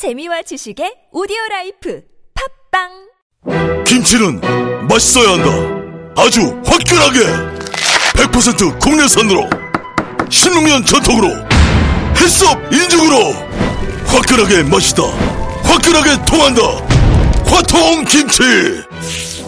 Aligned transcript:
재미와 0.00 0.40
지식의 0.40 1.12
오디오 1.12 1.36
라이프 1.50 2.00
팟빵 2.72 3.84
김치는 3.84 4.40
맛있어야 4.88 5.32
한다. 5.32 5.50
아주 6.16 6.40
화끈하게 6.64 7.20
100% 8.14 8.80
국내산으로 8.80 9.50
신농년 10.30 10.86
전통으로 10.86 11.28
HACCP 12.16 12.58
인증으로 12.72 13.34
화끈하게 14.06 14.62
맛있다. 14.70 15.02
화끈하게 15.64 16.24
통한다. 16.24 16.62
화통 17.44 18.02
김치. 18.06 18.40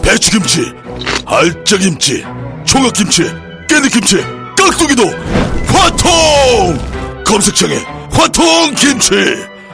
배추김치, 0.03 0.71
알짜김치, 1.25 2.23
총각김치, 2.63 3.23
깻잎김치, 3.67 4.17
깍두기도 4.55 5.03
화통. 5.65 7.23
검색창에 7.25 7.73
화통 8.11 8.75
김치. 8.75 9.52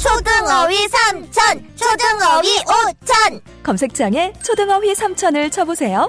초등어휘 0.00 0.88
삼천, 0.88 1.66
초등어휘 1.76 2.48
오천. 2.60 3.40
검색창에 3.62 4.32
초등어휘 4.42 4.94
3천을 4.94 5.52
쳐보세요. 5.52 6.08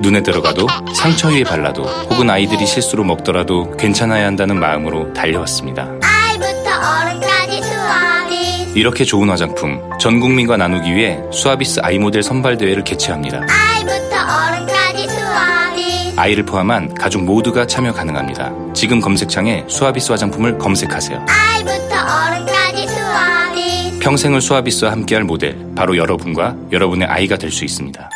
눈에 0.00 0.22
들어가도 0.22 0.68
상처 0.94 1.28
위에 1.28 1.42
발라도 1.42 1.82
혹은 1.82 2.30
아이들이 2.30 2.64
실수로 2.66 3.02
먹더라도 3.02 3.76
괜찮아야 3.76 4.26
한다는 4.26 4.60
마음으로 4.60 5.12
달려왔습니다. 5.12 5.90
아이부터 6.02 6.70
어른까지 7.02 7.62
수아비. 7.62 8.72
이렇게 8.78 9.04
좋은 9.04 9.28
화장품 9.28 9.80
전 9.98 10.20
국민과 10.20 10.56
나누기 10.56 10.94
위해 10.94 11.18
수아비스 11.32 11.80
아이 11.82 11.98
모델 11.98 12.22
선발 12.22 12.58
대회를 12.58 12.84
개최합니다. 12.84 13.40
아이부터 13.40 14.16
수 14.16 14.65
아이를 16.16 16.44
포함한 16.44 16.94
가족 16.94 17.24
모두가 17.24 17.66
참여 17.66 17.92
가능합니다. 17.92 18.52
지금 18.74 19.00
검색창에 19.00 19.64
수아비스 19.68 20.12
화장품을 20.12 20.58
검색하세요. 20.58 21.26
아이부터 21.28 21.94
어른까지 21.94 22.88
수아비. 22.88 23.98
평생을 24.00 24.40
수아비스와 24.40 24.92
함께할 24.92 25.24
모델 25.24 25.56
바로 25.74 25.96
여러분과 25.96 26.56
여러분의 26.72 27.06
아이가 27.08 27.36
될 27.36 27.50
수 27.50 27.64
있습니다. 27.64 28.10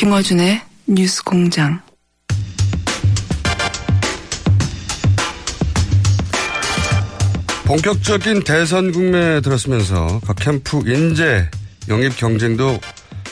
김어준의 0.00 0.62
뉴스 0.86 1.22
공장. 1.22 1.78
본격적인 7.66 8.44
대선 8.44 8.92
국면에 8.92 9.42
들었으면서 9.42 10.22
각 10.24 10.36
캠프 10.36 10.78
인재 10.86 11.50
영입 11.90 12.16
경쟁도 12.16 12.80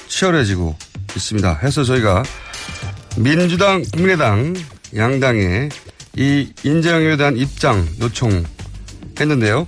치열해지고 0.08 0.76
있습니다. 1.16 1.58
해서 1.62 1.84
저희가 1.84 2.22
민주당, 3.16 3.82
국민의당 3.90 4.52
양당의 4.94 5.70
이 6.18 6.52
인재 6.64 6.90
영입에 6.90 7.16
대한 7.16 7.38
입장 7.38 7.88
요청했는데요. 7.98 9.66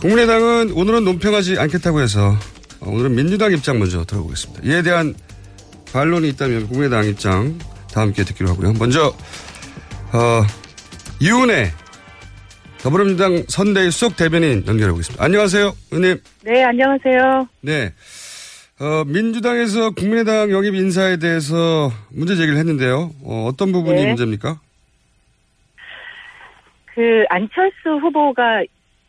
국민의당은 0.00 0.70
오늘은 0.70 1.02
논평하지 1.06 1.58
않겠다고 1.58 2.00
해서 2.00 2.38
오늘은 2.82 3.16
민주당 3.16 3.52
입장 3.52 3.80
먼저 3.80 4.04
들어보겠습니다. 4.04 4.62
이에 4.64 4.82
대한 4.82 5.16
반론이 5.96 6.28
있다면 6.28 6.68
국민의당 6.68 7.06
입장 7.06 7.56
다음 7.90 8.12
기회에 8.12 8.26
듣기로 8.26 8.50
하고요. 8.50 8.74
먼저 8.78 9.06
어, 10.12 10.42
이은혜 11.22 11.70
더불어민주당 12.82 13.42
선대위 13.48 13.90
수석 13.90 14.14
대변인 14.14 14.62
연결해 14.66 14.92
보겠습니다. 14.92 15.24
안녕하세요, 15.24 15.72
의원님. 15.90 16.20
네, 16.44 16.64
안녕하세요. 16.64 17.48
네. 17.62 17.94
어, 18.78 19.04
민주당에서 19.06 19.92
국민의당 19.92 20.50
영입 20.50 20.74
인사에 20.74 21.16
대해서 21.16 21.90
문제 22.10 22.36
제기를 22.36 22.58
했는데요. 22.58 23.12
어, 23.24 23.50
떤 23.56 23.72
부분이 23.72 23.98
네. 23.98 24.06
문제입니까? 24.08 24.60
그 26.94 27.24
안철수 27.30 27.96
후보가 28.02 28.64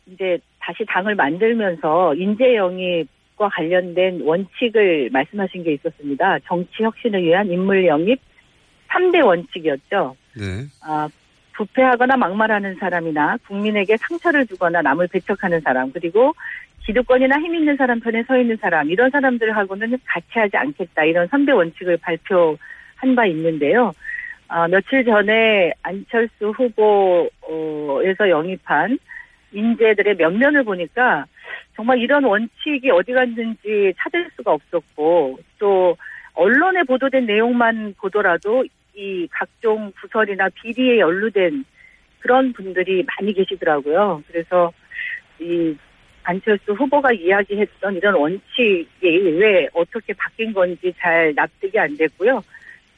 이제 0.05 0.39
다시 0.61 0.85
당을 0.87 1.15
만들면서 1.15 2.15
인재 2.15 2.55
영입 2.55 3.09
과 3.37 3.49
관련된 3.49 4.21
원칙을 4.21 5.09
말씀하신 5.11 5.63
게 5.63 5.73
있었습니다. 5.73 6.39
정치 6.45 6.83
혁신을 6.83 7.21
위한 7.23 7.47
인물 7.51 7.85
영입 7.85 8.19
3대 8.89 9.23
원칙이었죠. 9.23 10.15
네. 10.35 10.65
아, 10.83 11.07
부패하거나 11.53 12.17
막말하는 12.17 12.75
사람이나 12.79 13.37
국민에게 13.47 13.97
상처를 13.97 14.47
주거나 14.47 14.81
남을 14.81 15.07
배척하는 15.07 15.61
사람 15.61 15.91
그리고 15.91 16.33
기득권이나 16.85 17.39
힘 17.39 17.53
있는 17.55 17.75
사람 17.77 17.99
편에 17.99 18.23
서 18.23 18.37
있는 18.37 18.57
사람 18.57 18.89
이런 18.89 19.11
사람들하고는 19.11 19.97
같이 20.05 20.27
하지 20.33 20.57
않겠다 20.57 21.03
이런 21.03 21.27
선대 21.27 21.51
원칙을 21.51 21.97
발표한 21.97 23.15
바 23.15 23.25
있는데요. 23.27 23.91
아, 24.47 24.67
며칠 24.67 25.03
전에 25.05 25.73
안철수 25.83 26.49
후보에서 26.49 28.29
영입한 28.29 28.97
인재들의 29.51 30.15
면면을 30.15 30.63
보니까 30.63 31.25
정말 31.75 31.99
이런 31.99 32.23
원칙이 32.23 32.89
어디 32.91 33.13
갔는지 33.13 33.93
찾을 33.97 34.29
수가 34.35 34.53
없었고 34.53 35.39
또 35.59 35.97
언론에 36.33 36.83
보도된 36.83 37.25
내용만 37.25 37.95
보더라도 37.97 38.65
이 38.95 39.27
각종 39.31 39.91
부설이나 39.95 40.49
비리에 40.49 40.99
연루된 40.99 41.65
그런 42.19 42.53
분들이 42.53 43.05
많이 43.05 43.33
계시더라고요. 43.33 44.23
그래서 44.27 44.71
이 45.39 45.75
안철수 46.23 46.73
후보가 46.73 47.13
이야기했던 47.13 47.95
이런 47.95 48.15
원칙이 48.15 48.87
왜 49.01 49.69
어떻게 49.73 50.13
바뀐 50.13 50.51
건지 50.51 50.93
잘 50.99 51.33
납득이 51.35 51.79
안 51.79 51.95
됐고요. 51.95 52.43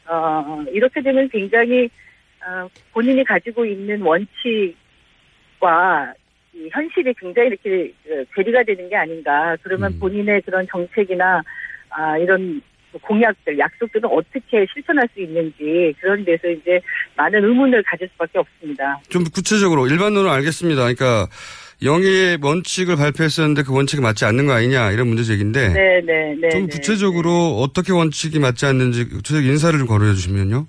어, 0.08 0.64
이렇게 0.72 1.02
되면 1.02 1.30
굉장히 1.30 1.90
어, 2.44 2.68
본인이 2.92 3.24
가지고 3.24 3.66
있는 3.66 4.02
원칙과 4.02 4.74
이 6.54 6.70
현실이 6.72 7.14
굉장히 7.20 7.50
이렇게 7.50 7.94
어, 8.10 8.24
괴리가 8.36 8.64
되는 8.64 8.90
게 8.90 8.96
아닌가. 8.96 9.56
그러면 9.62 9.94
음. 9.94 10.00
본인의 10.00 10.42
그런 10.42 10.68
정책이나 10.70 11.42
아, 11.90 12.18
이런 12.18 12.62
공약들, 13.02 13.58
약속들은 13.58 14.10
어떻게 14.10 14.66
실천할 14.74 15.08
수 15.14 15.22
있는지 15.22 15.94
그런 16.00 16.26
데서 16.26 16.50
이제 16.50 16.80
많은 17.16 17.44
의문을 17.44 17.84
가질 17.84 18.10
수밖에 18.14 18.40
없습니다. 18.40 19.00
좀 19.10 19.24
구체적으로 19.26 19.88
일반론은 19.88 20.30
알겠습니다. 20.32 20.82
그러니까 20.82 21.28
영입 21.84 22.44
원칙을 22.44 22.96
발표했었는데 22.96 23.64
그 23.64 23.74
원칙이 23.74 24.02
맞지 24.02 24.26
않는 24.26 24.48
거 24.48 24.54
아니냐 24.54 24.92
이런 24.92 25.08
문제 25.08 25.24
제기인데 25.24 25.70
네, 25.70 26.02
네, 26.02 26.36
네. 26.42 26.50
좀 26.50 26.68
네. 26.68 26.68
구체적으로 26.68 27.60
어떻게 27.62 27.94
원칙이 27.94 28.40
맞지 28.40 28.66
않는지 28.66 29.08
구체적 29.08 29.46
인사를 29.46 29.78
좀 29.78 29.88
거론해 29.88 30.14
주시면요. 30.16 30.66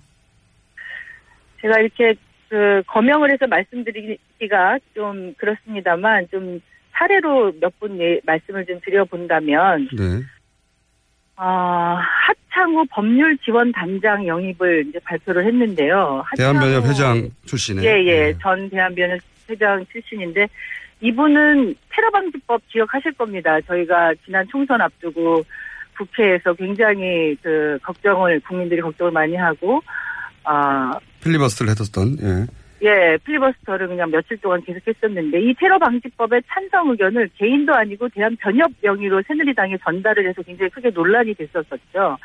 제가 1.62 1.80
이렇게 1.80 2.14
그 2.48 2.82
거명을 2.86 3.32
해서 3.32 3.46
말씀드리기 3.46 4.18
가 4.48 4.78
좀 4.94 5.34
그렇습니다만 5.34 6.28
좀 6.30 6.60
사례로 6.92 7.52
몇 7.60 7.72
분 7.80 7.98
말씀을 8.24 8.66
좀 8.66 8.78
드려본다면 8.84 9.88
네. 9.96 10.22
아, 11.36 11.98
하창우 12.26 12.84
법률 12.90 13.38
지원 13.38 13.72
단장 13.72 14.26
영입을 14.26 14.84
이제 14.88 14.98
발표를 15.04 15.46
했는데요. 15.46 16.22
대한변협 16.36 16.84
회장 16.84 17.30
출신의 17.46 17.84
예, 17.84 18.04
예. 18.04 18.20
네. 18.32 18.38
전 18.42 18.68
대한변협 18.68 19.20
회장 19.48 19.84
출신인데 19.90 20.46
이분은 21.00 21.74
테러 21.88 22.10
방지법 22.10 22.60
기억하실 22.68 23.12
겁니다. 23.12 23.58
저희가 23.62 24.12
지난 24.26 24.46
총선 24.48 24.80
앞두고 24.82 25.42
국회에서 25.96 26.52
굉장히 26.54 27.34
그 27.42 27.78
걱정을 27.82 28.40
국민들이 28.40 28.80
걱정을 28.82 29.10
많이 29.12 29.34
하고 29.36 29.80
아 30.44 30.98
필리버스터를 31.22 31.70
했었던 31.70 32.18
예. 32.22 32.46
예, 32.82 33.18
필리버스터를 33.24 33.88
그냥 33.88 34.10
며칠 34.10 34.38
동안 34.38 34.62
계속 34.62 34.80
했었는데, 34.86 35.40
이 35.40 35.54
테러 35.54 35.78
방지법의 35.78 36.42
찬성 36.48 36.90
의견을 36.90 37.28
개인도 37.36 37.74
아니고 37.74 38.08
대한 38.08 38.36
변협 38.36 38.70
명의로 38.80 39.22
새누리당에 39.26 39.76
전달을 39.78 40.26
해서 40.26 40.42
굉장히 40.42 40.70
크게 40.70 40.90
논란이 40.90 41.34
됐었었죠. 41.34 42.16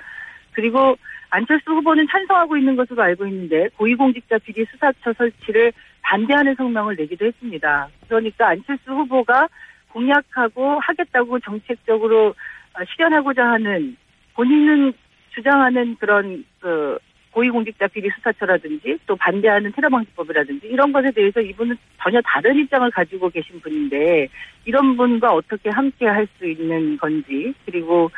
그리고 0.53 0.95
안철수 1.29 1.71
후보는 1.71 2.07
찬성하고 2.09 2.55
있는 2.55 2.77
것으로 2.77 3.03
알고 3.03 3.27
있는데, 3.27 3.67
고위공직자 3.75 4.37
비리 4.39 4.65
수사처 4.71 5.11
설치를 5.13 5.73
반대하는 6.01 6.55
성명을 6.55 6.95
내기도 6.95 7.25
했습니다. 7.25 7.89
그러니까 8.07 8.49
안철수 8.49 8.91
후보가 8.91 9.49
공약하고 9.89 10.79
하겠다고 10.79 11.39
정책적으로 11.39 12.29
어, 12.29 12.85
실현하고자 12.85 13.43
하는 13.43 13.97
본인은 14.35 14.93
주장하는 15.33 15.95
그런 15.95 16.45
그 16.59 16.97
고위공직자 17.35 17.87
비리 17.87 18.09
수사처라든지 18.15 18.97
또 19.05 19.15
반대하는 19.17 19.69
테러 19.73 19.89
방지법이라든지 19.89 20.67
이런 20.67 20.93
것에 20.93 21.11
대해서 21.11 21.41
이분은 21.41 21.75
전혀 22.01 22.21
다른 22.21 22.55
입장을 22.55 22.89
가지고 22.91 23.29
계신 23.29 23.59
분인데 23.59 24.29
이런 24.63 24.95
분과 24.95 25.33
어떻게 25.33 25.69
함께 25.69 26.07
할 26.07 26.25
수 26.37 26.47
있는 26.47 26.97
건지 26.97 27.53
그리고 27.65 28.09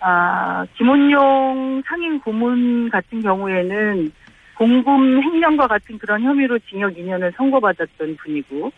아 0.00 0.64
김원용 0.76 1.82
상임 1.86 2.20
고문 2.20 2.90
같은 2.90 3.22
경우에는 3.22 4.12
공금 4.56 5.22
횡령과 5.22 5.66
같은 5.66 5.98
그런 5.98 6.22
혐의로 6.22 6.58
징역 6.70 6.94
2년을 6.94 7.34
선고받았던 7.36 8.16
분이고 8.18 8.72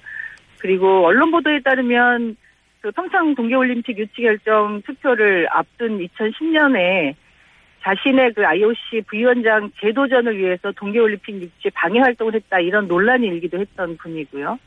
그리고 0.58 1.06
언론 1.06 1.30
보도에 1.30 1.60
따르면 1.60 2.36
그 2.80 2.90
평창 2.92 3.34
동계올림픽 3.34 3.98
유치 3.98 4.22
결정 4.22 4.80
투표를 4.82 5.48
앞둔 5.50 5.98
2010년에 5.98 7.14
자신의 7.84 8.32
그 8.32 8.46
IOC 8.46 9.02
부위원장 9.06 9.70
재도전을 9.80 10.38
위해서 10.38 10.72
동계올림픽 10.72 11.42
유치 11.42 11.70
방해 11.74 12.00
활동을 12.00 12.34
했다 12.34 12.58
이런 12.58 12.88
논란이 12.88 13.26
일기도 13.26 13.58
했던 13.60 13.96
분이고요. 13.98 14.58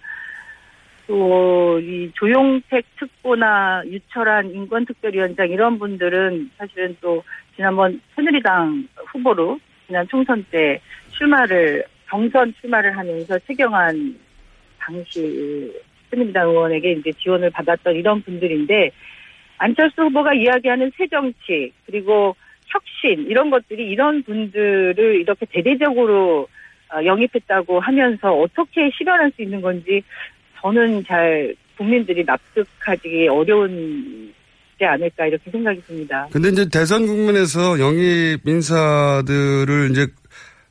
또 1.08 1.58
이 1.80 2.12
조용택 2.16 2.86
특보나 2.98 3.84
유철한 3.86 4.50
인권특별위원장 4.52 5.50
이런 5.50 5.78
분들은 5.78 6.52
사실은 6.58 6.98
또 7.02 7.24
지난번 7.56 8.02
새누리당 8.16 8.88
후보로 9.08 9.60
지난 9.86 10.08
총선 10.08 10.44
때 10.50 10.80
출마를 11.12 11.84
경선 12.10 12.54
출마를 12.60 12.98
하면서 12.98 13.38
최경환 13.40 14.18
당시 14.80 15.72
새누리당 16.10 16.50
의원에게 16.50 16.94
이제 16.94 17.12
지원을 17.12 17.50
받았던 17.52 17.96
이런 17.96 18.22
분들인데 18.22 18.92
안철수 19.58 20.04
후보가 20.04 20.34
이야기하는 20.34 20.92
새 20.98 21.08
정치 21.08 21.72
그리고 21.86 22.36
혁신 22.68 23.26
이런 23.28 23.50
것들이 23.50 23.90
이런 23.90 24.24
분들을 24.24 25.22
이렇게 25.22 25.46
대대적으로 25.46 26.48
어, 26.94 27.04
영입했다고 27.04 27.80
하면서 27.80 28.34
어떻게 28.34 28.90
실현할 28.98 29.32
수 29.36 29.42
있는 29.42 29.62
건지 29.62 30.02
저는 30.62 31.04
잘 31.06 31.56
국민들이 31.78 32.24
납득하기 32.24 33.28
어려운 33.28 34.34
지 34.78 34.86
않을까 34.86 35.26
이렇게 35.26 35.50
생각이 35.50 35.82
듭니다. 35.82 36.28
근데 36.32 36.50
이제 36.50 36.70
대선 36.70 37.08
국면에서 37.08 37.80
영입 37.80 38.48
인사들을 38.48 39.90
이제 39.92 40.08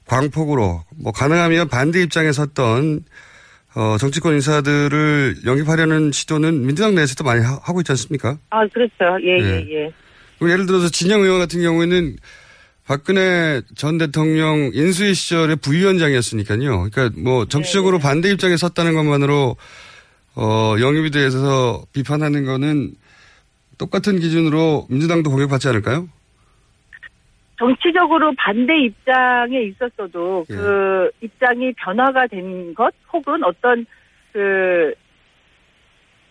광폭으로 0.07 0.85
뭐 1.03 1.13
가능하면 1.13 1.69
반대 1.69 2.03
입장에 2.03 2.31
섰던 2.31 3.01
어, 3.75 3.99
정치권 3.99 4.35
인사들을 4.35 5.37
영입하려는 5.45 6.13
시도는 6.13 6.65
민주당 6.65 6.95
내에서도 6.95 7.25
많이 7.25 7.45
하, 7.45 7.59
고 7.59 7.81
있지 7.81 7.93
않습니까? 7.93 8.39
아 8.51 8.67
그렇죠. 8.69 9.19
예 9.23 9.39
예, 9.39 9.67
예. 9.69 9.75
예. 9.75 9.93
예를 10.43 10.67
들어서 10.67 10.89
진영 10.89 11.23
의원 11.23 11.39
같은 11.39 11.63
경우에는 11.63 12.17
박근혜 12.87 13.63
전 13.75 13.99
대통령 13.99 14.71
인수위 14.73 15.15
시절에 15.15 15.57
부위원장이었으니까요. 15.57 16.89
그러니까 16.91 17.11
뭐 17.21 17.45
정치적으로 17.47 17.99
네네. 17.99 18.03
반대 18.03 18.31
입장에 18.31 18.57
섰다는 18.57 18.95
것만으로 18.95 19.57
어, 20.37 20.77
영입에 20.79 21.11
대해서 21.11 21.83
비판하는 21.93 22.45
거는 22.45 22.93
똑같은 23.79 24.21
기준으로 24.21 24.87
민주당도 24.89 25.31
공격받지 25.31 25.69
않을까요? 25.69 26.09
정치적으로 27.59 28.33
반대 28.37 28.79
입장에 28.85 29.63
있었어도 29.63 30.45
예. 30.51 30.55
그 30.55 31.11
입장이 31.23 31.73
변화가 31.79 32.27
된 32.27 32.75
것 32.75 32.93
혹은 33.13 33.43
어떤 33.43 33.87
그 34.33 34.93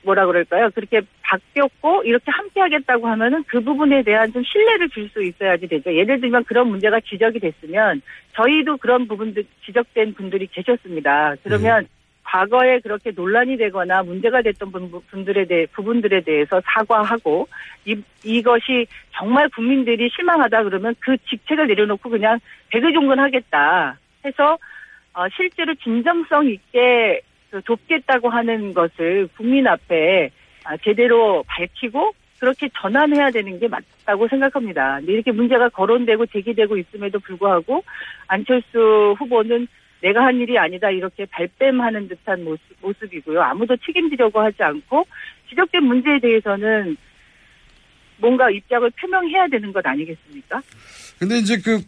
뭐라 0.06 0.26
그럴까요? 0.28 0.70
그렇게 0.74 1.02
바뀌었고 1.24 2.04
이렇게 2.04 2.32
함께 2.32 2.62
하겠다고 2.62 3.08
하면은 3.08 3.44
그 3.48 3.60
부분에 3.60 4.04
대한 4.04 4.32
좀 4.32 4.44
신뢰를 4.44 4.90
줄 4.90 5.10
수 5.10 5.22
있어야지 5.24 5.68
되죠. 5.68 5.94
예를 5.94 6.20
들면 6.22 6.44
그런 6.46 6.68
문제가 6.68 7.00
지적이 7.00 7.40
됐으면 7.40 8.02
저희도 8.34 8.78
그런 8.78 9.08
부분들 9.08 9.44
지적된 9.66 10.14
분들이 10.14 10.48
계셨습니다. 10.48 11.36
그러면 11.44 11.88
과거에 12.24 12.80
그렇게 12.80 13.12
논란이 13.12 13.56
되거나 13.58 14.02
문제가 14.04 14.42
됐던 14.42 14.72
분- 14.72 14.92
분들에 15.10 15.46
대해 15.46 15.68
부분들에 15.72 16.22
대해서 16.22 16.60
사과하고 16.66 17.48
이, 17.86 17.96
이것이 18.24 18.88
정말 19.14 19.48
국민들이 19.50 20.10
실망하다 20.10 20.64
그러면 20.64 20.96
그 21.00 21.16
직책을 21.30 21.68
내려놓고 21.68 22.10
그냥 22.10 22.40
백의종근하겠다 22.70 23.98
해서 24.26 24.58
어, 25.14 25.28
실제로 25.36 25.74
진정성 25.76 26.48
있게 26.50 27.22
그 27.22 27.35
돕겠다고 27.62 28.30
하는 28.30 28.74
것을 28.74 29.28
국민 29.36 29.68
앞에 29.68 30.30
아, 30.64 30.78
제대로 30.78 31.44
밝히고 31.48 32.14
그렇게 32.40 32.70
전환해야 32.80 33.32
되는 33.32 33.60
게 33.60 33.68
맞다고 33.68 34.28
생각합니다. 34.28 35.00
이렇게 35.02 35.32
문제가 35.32 35.70
거론되고 35.70 36.26
제기되고 36.28 36.78
있음에도 36.78 37.20
불구하고 37.20 37.84
안철수 38.28 39.16
후보는 39.18 39.68
내가 40.02 40.26
한 40.26 40.36
일이 40.40 40.58
아니다 40.58 40.90
이렇게 40.92 41.26
발뺌하는 41.26 42.08
듯한 42.08 42.44
모습, 42.44 42.62
모습이고요. 42.82 43.42
아무도 43.42 43.76
책임지려고 43.78 44.40
하지 44.40 44.62
않고 44.62 45.06
지적된 45.50 45.84
문제에 45.84 46.20
대해서는 46.20 46.98
뭔가 48.18 48.50
입장을 48.50 48.90
표명해야 48.92 49.48
되는 49.48 49.74
것 49.74 49.86
아니겠습니까? 49.86 50.62
근데 51.20 51.38
이제 51.38 51.58
그 51.58 51.82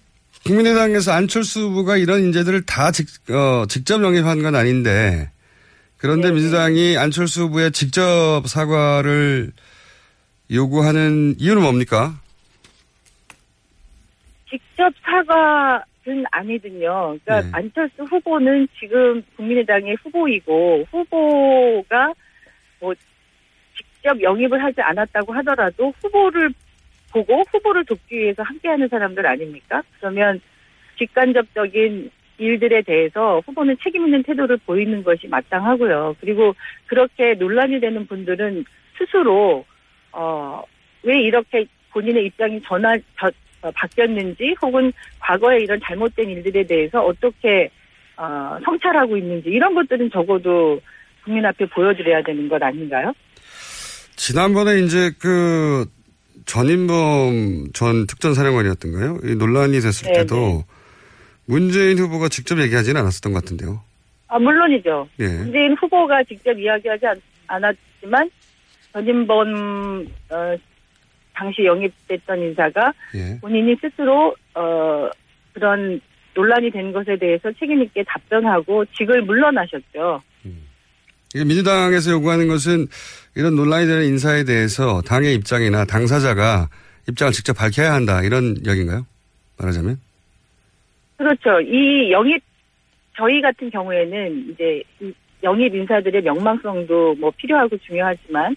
국민의당에서 0.45 1.11
안철수 1.11 1.61
후보가 1.61 1.97
이런 1.97 2.21
인재들을 2.21 2.65
다 2.65 2.91
직, 2.91 3.07
어, 3.31 3.65
직접 3.67 4.01
영입한 4.01 4.41
건 4.41 4.55
아닌데 4.55 5.29
그런데 5.97 6.27
네네. 6.27 6.35
민주당이 6.35 6.97
안철수 6.97 7.43
후보의 7.43 7.71
직접 7.71 8.43
사과를 8.45 9.51
요구하는 10.51 11.35
이유는 11.39 11.61
뭡니까? 11.61 12.13
직접 14.49 14.93
사과는 15.01 16.25
아니든요. 16.31 17.17
그러니까 17.23 17.41
네. 17.41 17.49
안철수 17.51 18.03
후보는 18.03 18.67
지금 18.79 19.21
국민의당의 19.35 19.97
후보이고 20.03 20.85
후보가 20.91 22.13
뭐 22.79 22.93
직접 23.75 24.21
영입을 24.21 24.63
하지 24.63 24.81
않았다고 24.81 25.33
하더라도 25.33 25.93
후보를 26.01 26.51
보고 27.11 27.43
후보를 27.51 27.83
돕기 27.85 28.17
위해서 28.17 28.43
함께하는 28.43 28.87
사람들 28.87 29.25
아닙니까? 29.25 29.81
그러면 29.99 30.39
직간접적인 30.97 32.11
일들에 32.37 32.81
대해서 32.83 33.41
후보는 33.45 33.77
책임 33.83 34.05
있는 34.05 34.23
태도를 34.23 34.57
보이는 34.65 35.03
것이 35.03 35.27
마땅하고요. 35.27 36.15
그리고 36.21 36.55
그렇게 36.85 37.33
논란이 37.33 37.79
되는 37.79 38.05
분들은 38.05 38.63
스스로 38.97 39.65
어, 40.11 40.63
왜 41.03 41.19
이렇게 41.21 41.65
본인의 41.91 42.25
입장이 42.27 42.61
전환 42.67 43.01
저- 43.19 43.31
어, 43.61 43.71
바뀌었는지 43.71 44.55
혹은 44.61 44.91
과거에 45.19 45.59
이런 45.61 45.79
잘못된 45.83 46.29
일들에 46.29 46.63
대해서 46.65 47.03
어떻게 47.03 47.69
어, 48.17 48.57
성찰하고 48.63 49.17
있는지 49.17 49.49
이런 49.49 49.73
것들은 49.73 50.11
적어도 50.11 50.79
국민 51.23 51.45
앞에 51.45 51.65
보여드려야 51.67 52.21
되는 52.23 52.47
것 52.49 52.61
아닌가요? 52.61 53.13
지난번에 54.15 54.79
이제 54.79 55.11
그 55.19 55.85
전인범 56.45 57.71
전 57.73 58.07
특전사령관이었던가요? 58.07 59.19
이 59.23 59.35
논란이 59.35 59.73
됐을 59.79 60.05
네네. 60.11 60.19
때도 60.19 60.63
문재인 61.47 61.97
후보가 61.97 62.29
직접 62.29 62.59
얘기하지는 62.59 63.01
않았었던 63.01 63.33
것 63.33 63.43
같은데요. 63.43 63.81
아 64.27 64.37
물론이죠. 64.37 65.07
예. 65.19 65.27
문재인 65.27 65.73
후보가 65.73 66.23
직접 66.23 66.57
이야기하지 66.57 67.05
않, 67.07 67.15
않았지만 67.47 68.29
전인범 68.93 70.07
어, 70.29 70.55
당시 71.33 71.63
영입됐던 71.65 72.39
인사가 72.39 72.93
예. 73.15 73.39
본인이 73.39 73.75
스스로 73.81 74.35
어, 74.53 75.09
그런 75.53 75.99
논란이 76.35 76.69
된 76.71 76.91
것에 76.91 77.17
대해서 77.17 77.51
책임 77.59 77.81
있게 77.81 78.03
답변하고 78.03 78.85
직을 78.97 79.21
물러나셨죠. 79.23 80.21
이게 81.33 81.43
민주당에서 81.43 82.11
요구하는 82.11 82.47
것은 82.47 82.87
이런 83.35 83.55
논란이 83.55 83.85
되는 83.85 84.05
인사에 84.05 84.43
대해서 84.43 85.01
당의 85.01 85.35
입장이나 85.35 85.85
당사자가 85.85 86.69
입장을 87.09 87.33
직접 87.33 87.53
밝혀야 87.53 87.93
한다 87.93 88.21
이런 88.23 88.55
이야기인가요? 88.65 89.05
말하자면 89.57 89.99
그렇죠. 91.17 91.59
이 91.61 92.11
영입 92.11 92.41
저희 93.15 93.41
같은 93.41 93.69
경우에는 93.69 94.49
이제 94.51 94.83
이 95.01 95.11
영입 95.43 95.73
인사들의 95.73 96.21
명망성도 96.21 97.15
뭐 97.15 97.31
필요하고 97.31 97.77
중요하지만 97.77 98.55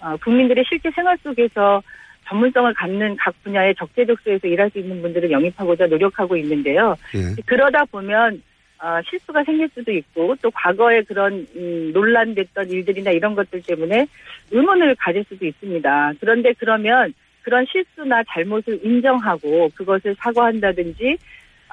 어, 0.00 0.16
국민들의 0.16 0.64
실제 0.68 0.90
생활 0.90 1.16
속에서 1.22 1.82
전문성을 2.28 2.72
갖는 2.74 3.16
각 3.16 3.34
분야의 3.42 3.74
적재적소에서 3.76 4.46
일할 4.46 4.70
수 4.70 4.78
있는 4.78 5.02
분들을 5.02 5.30
영입하고자 5.30 5.86
노력하고 5.86 6.36
있는데요. 6.36 6.96
예. 7.14 7.42
그러다 7.44 7.84
보면 7.86 8.42
어, 8.82 9.00
실수가 9.08 9.44
생길 9.44 9.68
수도 9.74 9.92
있고 9.92 10.34
또 10.40 10.50
과거에 10.50 11.02
그런 11.02 11.46
음, 11.54 11.90
논란됐던 11.92 12.70
일들이나 12.70 13.10
이런 13.10 13.34
것들 13.34 13.62
때문에 13.62 14.06
의문을 14.50 14.94
가질 14.96 15.24
수도 15.28 15.44
있습니다. 15.44 16.12
그런데 16.18 16.52
그러면 16.58 17.12
그런 17.42 17.66
실수나 17.66 18.22
잘못을 18.28 18.80
인정하고 18.82 19.70
그것을 19.74 20.14
사과한다든지 20.18 21.18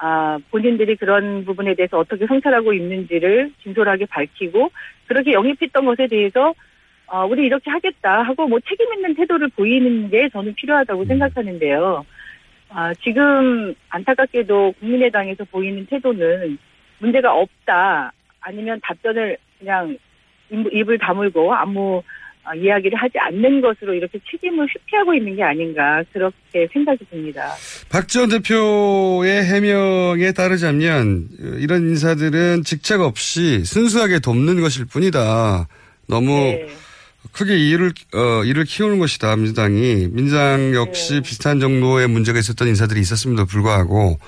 아, 0.00 0.38
본인들이 0.50 0.96
그런 0.96 1.44
부분에 1.44 1.74
대해서 1.74 1.98
어떻게 1.98 2.26
성찰하고 2.26 2.72
있는지를 2.72 3.52
진솔하게 3.62 4.06
밝히고 4.06 4.70
그렇게 5.06 5.32
영입했던 5.32 5.84
것에 5.84 6.06
대해서 6.06 6.54
어, 7.06 7.26
우리 7.26 7.46
이렇게 7.46 7.70
하겠다 7.70 8.22
하고 8.22 8.46
뭐 8.46 8.60
책임 8.60 8.92
있는 8.94 9.14
태도를 9.14 9.48
보이는 9.48 10.08
게 10.10 10.28
저는 10.28 10.54
필요하다고 10.54 11.04
생각하는데요. 11.06 12.04
아, 12.70 12.94
지금 13.02 13.74
안타깝게도 13.88 14.74
국민의당에서 14.78 15.44
보이는 15.44 15.86
태도는 15.86 16.58
문제가 16.98 17.34
없다 17.34 18.12
아니면 18.40 18.78
답변을 18.82 19.38
그냥 19.58 19.96
입- 20.50 20.72
입을 20.72 20.98
다물고 20.98 21.54
아무 21.54 21.96
어, 21.98 22.02
이야기를 22.56 22.98
하지 22.98 23.14
않는 23.18 23.60
것으로 23.60 23.94
이렇게 23.94 24.18
책임을 24.30 24.66
회피하고 24.68 25.14
있는 25.14 25.36
게 25.36 25.42
아닌가 25.42 26.02
그렇게 26.12 26.66
생각이 26.72 27.04
듭니다. 27.10 27.54
박지원 27.90 28.30
대표의 28.30 29.44
해명에 29.44 30.32
따르자면 30.32 31.28
어, 31.40 31.44
이런 31.58 31.88
인사들은 31.88 32.64
직책 32.64 33.00
없이 33.00 33.64
순수하게 33.64 34.20
돕는 34.20 34.60
것일 34.60 34.86
뿐이다. 34.86 35.68
너무 36.06 36.30
네. 36.32 36.66
크게 37.32 37.56
일을 37.56 37.92
어, 38.14 38.44
일을 38.44 38.64
키우는 38.64 38.98
것이다 38.98 39.36
민주당이 39.36 40.08
민주당 40.12 40.74
역시 40.74 41.14
네. 41.14 41.20
비슷한 41.20 41.60
정도의 41.60 42.08
문제가 42.08 42.38
있었던 42.38 42.66
인사들이 42.68 43.00
있었음에도 43.00 43.44
불구하고 43.44 44.18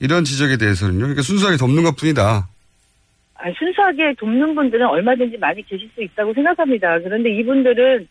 이런 0.00 0.24
지적에 0.24 0.56
대해서는요. 0.56 0.98
그러니까 0.98 1.22
순수하게 1.22 1.58
돕는 1.58 1.82
것뿐이다. 1.84 2.48
아, 3.42 3.50
순수하게 3.58 4.14
돕는 4.18 4.54
분들은 4.54 4.86
얼마든지 4.86 5.38
많이 5.38 5.62
계실 5.66 5.88
수 5.94 6.02
있다고 6.02 6.34
생각합니다. 6.34 6.98
그런데 7.00 7.30
이분들은 7.30 8.06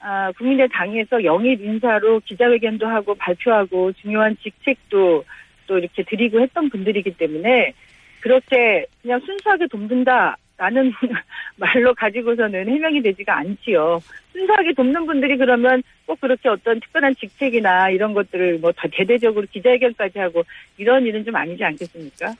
아, 0.00 0.30
국민의 0.38 0.68
당에서 0.72 1.22
영입 1.24 1.60
인사로 1.60 2.20
기자회견도 2.20 2.86
하고 2.86 3.14
발표하고 3.16 3.92
중요한 3.94 4.36
직책도 4.42 5.24
또 5.66 5.78
이렇게 5.78 6.02
드리고 6.04 6.40
했던 6.40 6.70
분들이기 6.70 7.12
때문에 7.18 7.74
그렇게 8.20 8.86
그냥 9.02 9.20
순수하게 9.20 9.66
돕는다라는 9.68 10.92
말로 11.56 11.92
가지고서는 11.94 12.68
해명이 12.68 13.02
되지가 13.02 13.36
않지요. 13.38 14.00
순수하게 14.32 14.72
돕는 14.74 15.04
분들이 15.06 15.36
그러면 15.36 15.82
꼭 16.06 16.20
그렇게 16.20 16.48
어떤 16.48 16.78
특별한 16.80 17.16
직책이나 17.16 17.90
이런 17.90 18.14
것들을 18.14 18.58
뭐 18.58 18.72
다 18.72 18.86
대대적으로 18.92 19.46
기자회견까지 19.52 20.18
하고 20.18 20.44
이런 20.78 21.04
일은 21.04 21.24
좀 21.24 21.34
아니지 21.34 21.62
않겠습니까? 21.64 22.34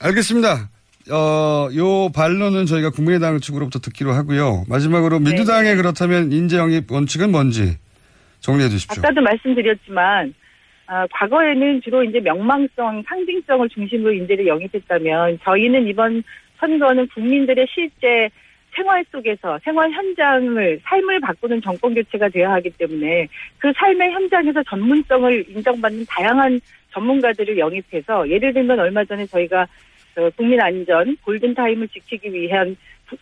알겠습니다. 0.00 0.68
어, 1.10 1.68
요 1.74 2.10
반론은 2.12 2.66
저희가 2.66 2.90
국민의당 2.90 3.40
측으로부터 3.40 3.78
듣기로 3.78 4.12
하고요. 4.12 4.64
마지막으로 4.68 5.18
민주당의 5.18 5.76
그렇다면 5.76 6.32
인재 6.32 6.56
영입 6.56 6.90
원칙은 6.90 7.30
뭔지 7.30 7.76
정리해 8.40 8.68
주십시오. 8.68 9.00
아까도 9.00 9.20
말씀드렸지만 9.20 10.34
아, 10.86 11.06
과거에는 11.12 11.82
주로 11.82 12.02
이제 12.02 12.18
명망성, 12.18 13.04
상징성을 13.06 13.68
중심으로 13.68 14.12
인재를 14.12 14.46
영입했다면 14.46 15.38
저희는 15.44 15.86
이번 15.86 16.22
선거는 16.58 17.06
국민들의 17.08 17.66
실제 17.72 18.28
생활 18.74 19.04
속에서 19.10 19.58
생활 19.64 19.90
현장을 19.90 20.80
삶을 20.84 21.20
바꾸는 21.20 21.62
정권 21.62 21.94
교체가 21.94 22.28
되어야 22.28 22.52
하기 22.54 22.70
때문에 22.70 23.28
그 23.58 23.72
삶의 23.76 24.12
현장에서 24.12 24.62
전문성을 24.64 25.44
인정받는 25.48 26.06
다양한 26.08 26.60
전문가들을 26.92 27.58
영입해서 27.58 28.28
예를 28.28 28.52
들면 28.52 28.78
얼마 28.78 29.04
전에 29.04 29.26
저희가 29.26 29.62
어, 29.62 29.66
국민 30.36 30.60
안전 30.60 31.16
골든 31.24 31.54
타임을 31.54 31.88
지키기 31.88 32.32
위한 32.32 32.76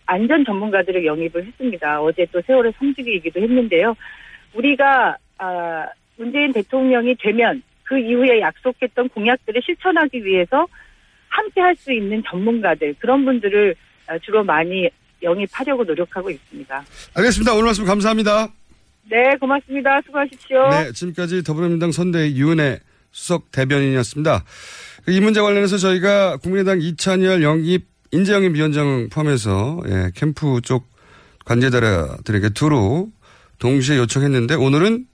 안전 0.05 0.43
전문가들을 0.45 1.05
영입을 1.05 1.45
했습니다. 1.45 2.01
어제 2.01 2.25
또 2.31 2.41
세월의 2.45 2.73
성지기이기도 2.77 3.39
했는데요. 3.41 3.95
우리가 4.53 5.17
아, 5.37 5.85
문재인 6.17 6.51
대통령이 6.53 7.15
되면 7.15 7.61
그 7.83 7.97
이후에 7.97 8.41
약속했던 8.41 9.09
공약들을 9.09 9.61
실천하기 9.63 10.23
위해서 10.25 10.67
함께 11.29 11.61
할 11.61 11.75
수 11.75 11.91
있는 11.93 12.21
전문가들 12.27 12.95
그런 12.99 13.23
분들을 13.25 13.75
아, 14.07 14.17
주로 14.19 14.43
많이 14.43 14.89
영입하려고 15.23 15.83
노력하고 15.83 16.29
있습니다. 16.29 16.83
알겠습니다. 17.15 17.53
오늘 17.53 17.65
말씀 17.65 17.85
감사합니다. 17.85 18.49
네, 19.09 19.35
고맙습니다. 19.39 20.01
수고하십시오. 20.05 20.69
네, 20.69 20.91
지금까지 20.91 21.43
더불어민주당 21.43 21.91
선대위 21.91 22.35
유은혜 22.39 22.79
수석 23.11 23.51
대변인이었습니다. 23.51 24.43
이 25.07 25.19
문제 25.19 25.41
관련해서 25.41 25.77
저희가 25.77 26.37
국민의당 26.37 26.81
이찬열 26.81 27.41
영입 27.43 27.87
인재영입 28.11 28.55
위원장 28.55 29.07
포함해서 29.09 29.81
예, 29.87 30.11
캠프 30.15 30.59
쪽 30.63 30.89
관계자들에게 31.45 32.49
두루 32.49 33.09
동시에 33.59 33.97
요청했는데 33.97 34.55
오늘은 34.55 35.05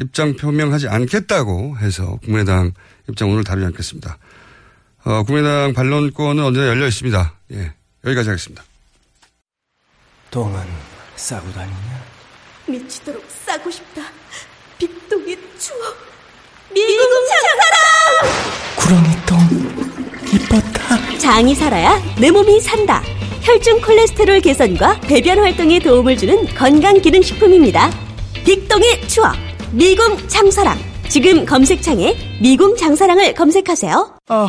입장 0.00 0.36
표명하지 0.36 0.88
않겠다고 0.88 1.78
해서 1.78 2.18
국민의당 2.22 2.72
입장 3.08 3.30
오늘 3.30 3.42
다루지 3.44 3.66
않겠습니다. 3.66 4.18
어, 5.04 5.22
국민의당 5.24 5.72
반론권은 5.72 6.44
언제나 6.44 6.68
열려 6.68 6.86
있습니다. 6.86 7.34
예, 7.52 7.72
여기까지 8.04 8.28
하겠습니다. 8.28 8.64
똥은 10.30 10.60
싸고 11.16 11.50
다니냐? 11.52 12.04
미치도록 12.68 13.24
싸고 13.46 13.70
싶다. 13.70 14.02
빅동의 14.78 15.38
추억. 15.58 15.96
미국 16.72 17.10
장사랑! 17.28 18.67
구렁이 18.78 19.08
똥 19.26 19.38
이뻤다. 20.32 21.18
장이 21.18 21.54
살아야 21.54 22.00
내 22.18 22.30
몸이 22.30 22.60
산다. 22.60 23.02
혈중 23.42 23.80
콜레스테롤 23.80 24.40
개선과 24.40 25.00
배변 25.02 25.38
활동에 25.38 25.78
도움을 25.78 26.16
주는 26.16 26.46
건강 26.54 27.00
기능 27.00 27.22
식품입니다. 27.22 27.90
빅동의 28.44 29.06
추억. 29.08 29.34
미궁 29.72 30.16
장사랑. 30.28 30.78
지금 31.08 31.44
검색창에 31.44 32.14
미궁 32.40 32.76
장사랑을 32.76 33.34
검색하세요. 33.34 34.18
아, 34.28 34.48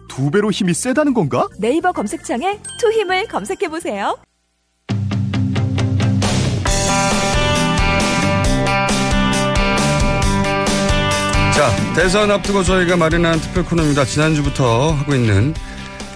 두 0.11 0.29
배로 0.29 0.51
힘이 0.51 0.73
세다는 0.73 1.13
건가? 1.13 1.47
네이버 1.57 1.93
검색창에 1.93 2.59
투 2.77 2.91
힘을 2.91 3.27
검색해 3.29 3.69
보세요. 3.69 4.17
자, 11.55 11.93
대선 11.95 12.29
앞두고 12.29 12.61
저희가 12.63 12.97
마련한 12.97 13.39
특별 13.39 13.63
코너입니다. 13.63 14.03
지난주부터 14.03 14.91
하고 14.91 15.15
있는 15.15 15.53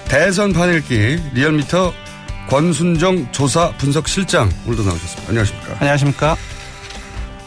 대선 0.09 0.51
판읽기 0.51 1.31
리얼미터 1.33 1.93
권순정 2.49 3.31
조사 3.31 3.71
분석 3.77 4.09
실장 4.09 4.49
오늘도 4.65 4.83
나오셨습니다. 4.83 5.29
안녕하십니까? 5.29 5.73
안녕하십니까? 5.79 6.35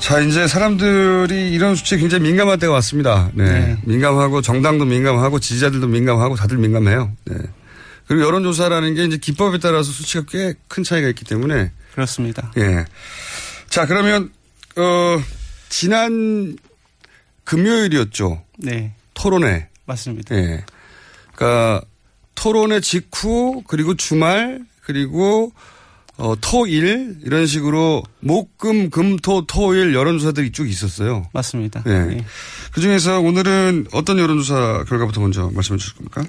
자, 0.00 0.21
이제 0.21 0.47
사람들이 0.47 1.50
이런 1.50 1.75
수치에 1.75 1.99
굉장히 1.99 2.25
민감할 2.25 2.59
때가 2.59 2.73
왔습니다. 2.75 3.31
네. 3.35 3.45
네. 3.45 3.78
민감하고 3.85 4.40
정당도 4.43 4.85
민감하고 4.85 5.38
지지자들도 5.40 5.87
민감하고 5.88 6.37
다들 6.37 6.57
민감해요. 6.59 7.12
네. 7.25 7.37
그리고 8.07 8.25
여론조사라는 8.25 8.95
게 8.95 9.05
이제 9.05 9.17
기법에 9.19 9.59
따라서 9.59 9.90
수치가 9.93 10.25
꽤 10.26 10.55
큰 10.69 10.83
차이가 10.83 11.09
있기 11.09 11.25
때문에 11.25 11.73
그렇습니다. 11.93 12.52
예. 12.57 12.85
자, 13.69 13.85
그러면 13.87 14.31
어 14.76 15.21
지난 15.69 16.57
금요일이었죠. 17.45 18.43
네, 18.59 18.95
토론회. 19.14 19.69
맞습니다. 19.85 20.35
예. 20.37 20.64
그러니까 21.35 21.83
토론회 22.35 22.81
직후 22.81 23.62
그리고 23.67 23.95
주말 23.95 24.61
그리고 24.85 25.52
어, 26.19 26.35
토일 26.41 27.17
이런 27.25 27.47
식으로 27.47 28.03
목금 28.21 28.91
금토 28.91 29.47
토일 29.47 29.95
여론조사들이 29.95 30.51
쭉 30.53 30.69
있었어요. 30.69 31.27
맞습니다. 31.33 31.83
예. 31.87 31.91
네. 31.91 32.25
그 32.73 32.81
중에서 32.81 33.21
오늘은 33.21 33.87
어떤 33.93 34.19
여론조사 34.19 34.85
결과부터 34.89 35.21
먼저 35.21 35.51
말씀해 35.55 35.79
주실 35.79 35.95
겁니까? 35.95 36.23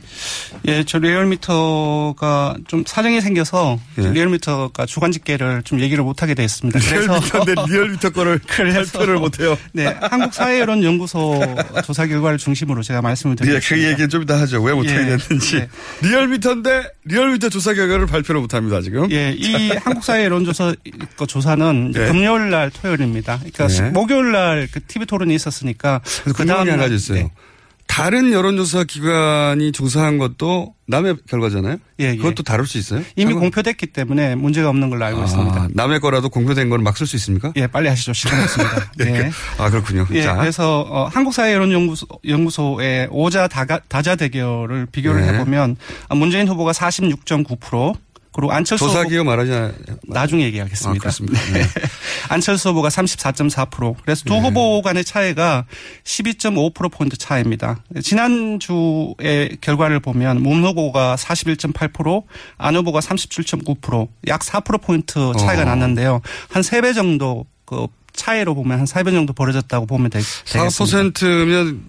예, 0.67 0.83
저 0.83 0.97
리얼미터가 0.97 2.55
좀 2.67 2.83
사정이 2.87 3.21
생겨서 3.21 3.77
예. 3.99 4.09
리얼미터가 4.11 4.85
주간 4.85 5.11
집계를 5.11 5.63
좀 5.63 5.79
얘기를 5.81 6.03
못 6.03 6.21
하게 6.23 6.33
됐습니다. 6.33 6.79
리얼미터인데 6.79 7.55
리얼미터 7.67 8.09
거를 8.11 8.39
발표를 8.47 9.17
못 9.17 9.39
해요. 9.39 9.57
네, 9.73 9.85
한국사회여론연구소 10.01 11.39
조사 11.85 12.07
결과를 12.07 12.37
중심으로 12.37 12.83
제가 12.83 13.01
말씀을 13.01 13.35
예, 13.41 13.43
드리겠습니다. 13.45 13.75
그 13.75 13.91
얘기는 13.91 14.09
좀 14.09 14.23
이따 14.23 14.39
하죠. 14.39 14.61
왜 14.63 14.73
못하게 14.73 14.97
예, 15.11 15.17
됐는지. 15.17 15.55
네. 15.57 15.69
리얼미터인데 16.01 16.83
리얼미터 17.05 17.49
조사 17.49 17.73
결과를 17.73 18.05
발표를 18.07 18.41
못합니다 18.41 18.81
지금. 18.81 19.11
예, 19.11 19.33
이 19.37 19.69
한국사회여론조사 19.71 20.73
거 21.17 21.25
조사는 21.25 21.91
네. 21.91 22.07
금요일 22.07 22.49
날 22.49 22.69
토요일입니다. 22.71 23.37
그러니까 23.39 23.67
네. 23.67 23.89
목요일 23.91 24.31
날 24.31 24.69
그 24.71 24.79
TV 24.85 25.05
토론이 25.07 25.33
있었으니까 25.33 26.01
그래서 26.33 26.53
궁금한 26.53 26.65
게 26.65 26.69
다음 26.71 26.79
한 26.79 26.79
날- 26.79 26.89
가지 26.89 26.95
있어요. 26.95 27.23
네. 27.23 27.31
다른 27.91 28.31
여론조사 28.31 28.83
기관이 28.83 29.71
조사한 29.71 30.19
것도 30.19 30.75
남의 30.85 31.15
결과잖아요. 31.27 31.77
예, 31.99 32.11
예. 32.11 32.15
그것도 32.17 32.43
다룰 32.43 32.67
수 32.67 32.77
있어요? 32.77 33.01
이미 33.15 33.31
상관- 33.31 33.39
공표됐기 33.49 33.87
때문에 33.87 34.35
문제가 34.35 34.69
없는 34.69 34.91
걸로 34.91 35.05
알고 35.05 35.21
아, 35.21 35.25
있습니다. 35.25 35.69
남의 35.73 35.99
거라도 35.99 36.29
공표된 36.29 36.69
거는 36.69 36.83
막 36.83 36.95
쓸 36.95 37.07
수 37.07 37.15
있습니까? 37.15 37.51
예, 37.55 37.65
빨리 37.65 37.87
하시죠. 37.89 38.13
시간 38.13 38.43
없습니다. 38.43 38.91
네. 38.97 39.31
아 39.57 39.71
그렇군요. 39.71 40.05
예, 40.11 40.21
자, 40.21 40.35
그래서 40.35 40.81
어, 40.87 41.05
한국사회여론연구소 41.07 42.05
연구소의 42.27 43.07
오자 43.09 43.47
다가, 43.47 43.79
다자 43.87 44.15
대결을 44.15 44.85
비교를 44.91 45.21
네. 45.25 45.33
해보면 45.33 45.75
어, 46.09 46.15
문재인 46.15 46.47
후보가 46.47 46.73
46.9% 46.73 47.95
그리고 48.31 48.51
안철수 48.53 48.85
조사 48.85 48.99
후보 48.99 49.09
기업 49.09 49.25
말하지 49.25 49.51
나중에 50.03 50.43
얘기하겠습니다. 50.45 50.97
아, 50.97 50.99
그렇습니다. 50.99 51.39
네. 51.51 51.63
안철수 52.29 52.69
후보가 52.69 52.89
34.4%. 52.89 53.95
그래서 54.03 54.23
두 54.25 54.35
후보 54.35 54.81
간의 54.81 55.03
차이가 55.03 55.65
12.5%포인트 56.03 57.17
차이입니다. 57.17 57.83
지난주의 58.03 59.57
결과를 59.61 59.99
보면 59.99 60.41
문 60.41 60.63
후보가 60.63 61.15
41.8%, 61.15 62.23
안 62.57 62.75
후보가 62.75 62.99
37.9%, 62.99 64.07
약 64.27 64.41
4%포인트 64.41 65.31
차이가 65.37 65.63
어. 65.63 65.65
났는데요. 65.65 66.21
한 66.49 66.61
3배 66.61 66.93
정도 66.93 67.45
그 67.65 67.87
차이로 68.13 68.53
보면 68.55 68.79
한 68.79 68.85
4배 68.85 69.11
정도 69.11 69.33
벌어졌다고 69.33 69.85
보면 69.85 70.09
되, 70.09 70.19
되겠습니다. 70.19 70.69
4%면 71.19 71.81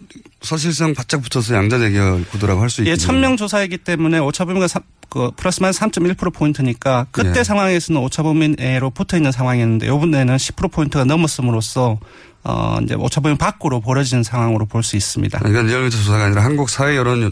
사실상 0.43 0.95
바짝 0.95 1.21
붙어서 1.23 1.55
양자 1.55 1.79
대결 1.79 2.25
구도라고 2.25 2.63
할 2.63 2.71
수 2.71 2.81
있겠네요. 2.83 2.95
예, 2.95 2.97
1000명 3.07 3.37
조사이기 3.37 3.79
때문에 3.79 4.19
오차범위가 4.21 4.69
삼- 4.69 4.83
그 5.11 5.31
플러스 5.37 5.61
마이너스 5.61 5.81
3.1% 5.81 6.33
포인트니까 6.33 7.07
그때 7.11 7.33
네. 7.33 7.45
상황에서는 7.45 8.01
오차범위 8.01 8.57
내로 8.57 8.91
붙어 8.91 9.17
있는 9.17 9.33
상황이었는데 9.33 9.87
요번에는 9.89 10.37
10% 10.37 10.71
포인트가 10.73 11.05
넘었음으로써 11.05 11.99
어 12.45 12.79
이제 12.83 12.95
오차범위 12.95 13.37
밖으로 13.37 13.81
벌어지는 13.81 14.23
상황으로 14.23 14.65
볼 14.67 14.83
수 14.83 14.97
있습니다. 14.97 15.41
이건 15.47 15.67
리얼미터 15.67 15.97
조사가 15.99 16.25
아니라 16.27 16.43
한국 16.45 16.71
사회 16.71 16.97
여론 16.97 17.31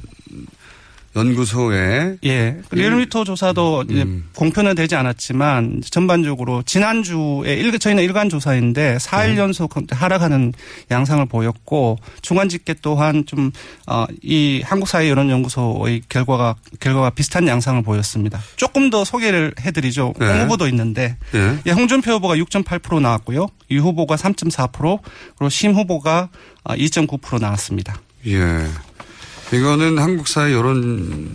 연구소의 1.17 2.19
예. 2.25 2.57
리얼미터 2.71 3.25
조사도 3.25 3.85
이제 3.89 4.03
음. 4.03 4.29
공표는 4.35 4.75
되지 4.75 4.95
않았지만 4.95 5.83
전반적으로 5.91 6.63
지난주에 6.63 7.55
일, 7.55 7.77
저희는 7.79 8.03
일간 8.03 8.29
조사인데 8.29 8.99
4일 8.99 9.31
네. 9.31 9.39
연속 9.39 9.75
하락하는 9.91 10.53
양상을 10.91 11.25
보였고 11.27 11.99
중간 12.23 12.49
집계 12.49 12.75
또한 12.83 13.25
좀어이 13.27 14.63
한국사회 14.63 15.09
여론연구소의 15.09 16.03
결과가 16.09 16.57
결과가 16.81 17.11
비슷한 17.11 17.49
양상을 17.49 17.83
보였습니다. 17.83 18.41
조금 18.57 18.91
더 18.91 19.05
소개를 19.05 19.53
해드리죠. 19.61 20.15
네. 20.19 20.27
홍 20.27 20.43
후보도 20.43 20.69
있는데 20.69 21.17
예. 21.35 21.59
예, 21.67 21.71
홍준표 21.73 22.13
후보가 22.13 22.37
6.8% 22.37 23.01
나왔고요. 23.01 23.49
유 23.71 23.81
후보가 23.81 24.17
3.4% 24.17 24.99
그리고 25.37 25.49
심 25.51 25.73
후보가 25.75 26.29
2.9% 26.65 27.41
나왔습니다. 27.41 28.01
예. 28.27 28.67
이거는 29.53 29.99
한국 29.99 30.29
사회 30.29 30.53
여론 30.53 31.31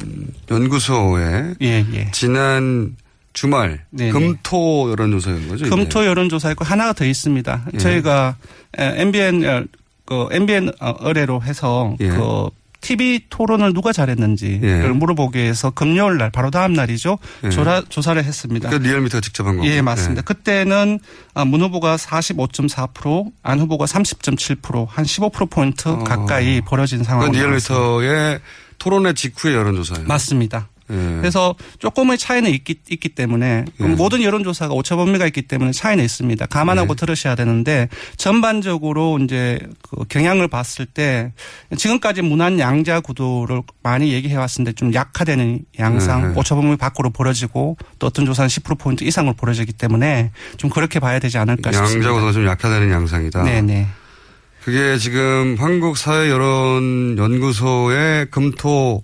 연구소의 0.50 1.55
예, 1.62 1.86
예. 1.93 2.12
지난 2.12 2.96
주말 3.34 3.84
네네. 3.89 4.12
금토 4.12 4.91
여론조사인 4.91 5.48
거죠? 5.48 5.65
이게? 5.65 5.75
금토 5.75 6.05
여론조사했고 6.05 6.63
하나가 6.63 6.93
더 6.93 7.05
있습니다. 7.05 7.65
예. 7.74 7.77
저희가 7.77 8.36
에, 8.77 9.01
MBN 9.01 9.46
어, 9.46 9.63
그 10.05 10.27
MBN 10.32 10.72
어, 10.79 10.96
의뢰로 11.00 11.41
해서 11.41 11.96
예. 12.00 12.10
그 12.10 12.50
TV 12.84 13.22
토론을 13.30 13.74
누가 13.74 13.94
잘했는지를 13.94 14.84
예. 14.84 14.88
물어보기 14.90 15.40
위해서 15.40 15.72
금요일 15.72 16.18
날 16.18 16.30
바로 16.30 16.52
다음 16.52 16.74
날이죠. 16.74 17.18
예. 17.46 17.50
조사, 17.50 17.82
조사를 17.88 18.22
했습니다. 18.24 18.70
그 18.70 18.75
리얼미터가 18.75 19.22
직접 19.22 19.48
한 19.48 19.56
거고. 19.56 19.68
예, 19.68 19.82
맞습니다. 19.82 20.22
그때는 20.22 21.00
아, 21.34 21.46
문 21.46 21.62
후보가 21.62 21.96
45.4%, 21.96 23.32
안 23.42 23.60
후보가 23.60 23.86
30.7%, 23.86 24.88
한 24.90 25.06
15% 25.06 25.50
포인트 25.50 25.88
어. 25.88 26.04
가까이 26.04 26.62
벌어진 26.62 27.00
그건 27.00 27.06
상황으로 27.06 27.40
리얼미터의 27.40 28.40
토론회 28.78 29.13
직후의 29.13 29.56
여론조사예요. 29.56 30.08
맞습니다. 30.08 30.68
예. 30.94 31.18
그래서 31.18 31.56
조금의 31.80 32.18
차이는 32.18 32.52
있기, 32.52 32.76
있기 32.90 33.10
때문에 33.10 33.66
예. 33.80 33.84
모든 33.84 34.22
여론조사가 34.22 34.74
오차 34.74 34.96
범위가 34.96 35.26
있기 35.28 35.44
때문에 35.44 35.72
차이는 35.72 36.04
있습니다. 36.04 36.46
감안하고 36.46 36.96
네. 36.96 37.00
들으셔야 37.00 37.36
되는데 37.36 37.90
전반적으로 38.18 39.20
이제 39.20 39.60
그 39.82 40.06
경향을 40.08 40.48
봤을 40.48 40.86
때 40.86 41.34
지금까지 41.76 42.22
무난 42.22 42.60
양자 42.60 43.00
구도를 43.02 43.64
많이 43.82 44.14
얘기해 44.14 44.36
왔는데 44.36 44.74
좀 44.74 44.94
약화되는 44.94 45.60
양상 45.79 46.34
네. 46.34 46.40
오차 46.40 46.56
범위 46.56 46.75
밖으로 46.75 47.10
벌어지고 47.10 47.77
또 48.00 48.08
어떤 48.08 48.25
조사는 48.25 48.48
10% 48.48 48.77
포인트 48.77 49.03
이상으로 49.03 49.34
벌어지기 49.34 49.74
때문에 49.74 50.32
좀 50.58 50.70
그렇게 50.70 51.00
봐야 51.00 51.20
되지 51.20 51.38
않을까 51.38 51.72
싶습니다. 51.72 52.10
양자보다 52.10 52.32
좀 52.32 52.46
약화되는 52.46 52.92
양상이다. 52.92 53.44
네네. 53.44 53.88
그게 54.64 54.98
지금 54.98 55.58
한국 55.60 55.98
사회 55.98 56.29
여론 56.29 57.18
연구소의 57.18 58.27
금토 58.32 59.03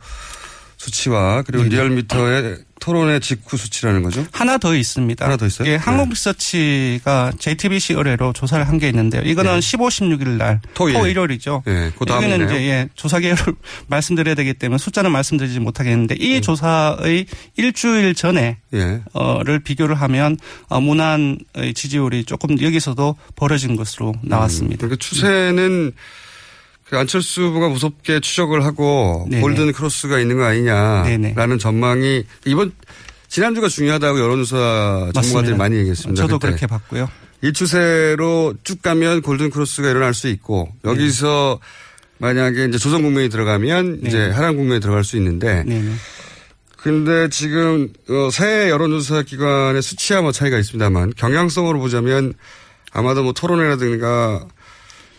수치와 0.79 1.43
그리고 1.43 1.63
네네. 1.65 1.75
리얼미터의 1.75 2.57
토론회 2.79 3.19
직후 3.19 3.57
수치라는 3.57 4.01
거죠? 4.03 4.25
하나 4.31 4.57
더 4.57 4.73
있습니다. 4.73 5.25
하나 5.25 5.35
더 5.35 5.45
있어요? 5.45 5.67
예, 5.67 5.71
네. 5.73 5.77
한국리서치가 5.77 7.33
JTBC 7.37 7.93
의뢰로 7.93 8.31
조사를 8.33 8.65
한 8.67 8.79
게 8.79 8.87
있는데요. 8.87 9.21
이거는 9.23 9.55
네. 9.55 9.61
15, 9.61 9.89
16일 9.89 10.27
날 10.37 10.61
토일. 10.73 10.93
토 10.93 11.05
일요일이죠. 11.05 11.63
예, 11.67 11.91
그 11.99 12.05
여기는. 12.07 12.45
이제 12.45 12.55
예, 12.69 12.89
조사 12.95 13.19
개요를 13.19 13.43
말씀드려야 13.87 14.35
되기 14.35 14.53
때문에 14.53 14.77
숫자는 14.77 15.11
말씀드리지 15.11 15.59
못하겠는데 15.59 16.15
이 16.17 16.35
네. 16.35 16.41
조사의 16.41 17.25
일주일 17.57 18.15
전에 18.15 18.57
예. 18.73 19.01
어를 19.11 19.59
비교를 19.59 19.95
하면 19.95 20.37
어, 20.69 20.79
무난의 20.79 21.73
지지율이 21.75 22.23
조금 22.23 22.61
여기서도 22.61 23.17
벌어진 23.35 23.75
것으로 23.75 24.13
나왔습니다. 24.21 24.87
그러니까 24.87 24.95
추세는 25.05 25.91
그 25.91 25.95
안철수 26.91 27.43
후보가 27.43 27.69
무섭게 27.69 28.19
추적을 28.19 28.65
하고 28.65 29.28
네네. 29.30 29.41
골든 29.41 29.71
크로스가 29.73 30.19
있는 30.19 30.38
거 30.38 30.45
아니냐라는 30.45 31.21
네네. 31.36 31.58
전망이 31.60 32.23
이번 32.45 32.71
지난주가 33.28 33.67
중요하다고 33.67 34.19
여론조사 34.19 35.12
전문가들이. 35.13 35.56
많이 35.56 35.78
얘기했습니다. 35.78 36.21
저도 36.21 36.39
그때. 36.39 36.47
그렇게 36.47 36.67
봤고요. 36.67 37.10
이 37.43 37.54
추세로 37.54 38.56
쭉 38.63 38.82
가면 38.82 39.21
골든 39.21 39.52
크로스가 39.52 39.89
일어날 39.89 40.13
수 40.13 40.28
있고 40.28 40.69
여기서 40.84 41.60
만약에 42.17 42.65
이제 42.65 42.78
조선 42.78 43.02
국면이 43.04 43.30
들어가면 43.30 44.02
네. 44.02 44.10
이제 44.10 44.30
하락 44.30 44.56
국면이 44.58 44.82
들어갈 44.82 45.04
수 45.04 45.15
있는데 45.17 45.63
네네. 45.63 45.93
근데 46.75 47.30
지금 47.30 47.89
어, 48.10 48.30
새 48.32 48.69
여론조사 48.69 49.23
기관의 49.23 49.82
수치와 49.82 50.21
뭐 50.21 50.32
차이가 50.32 50.58
있습니다만 50.58 51.13
경향성으로 51.15 51.80
보자면 51.80 52.34
아마도 52.91 53.21
뭐 53.23 53.34
토론회라든가 53.34 54.45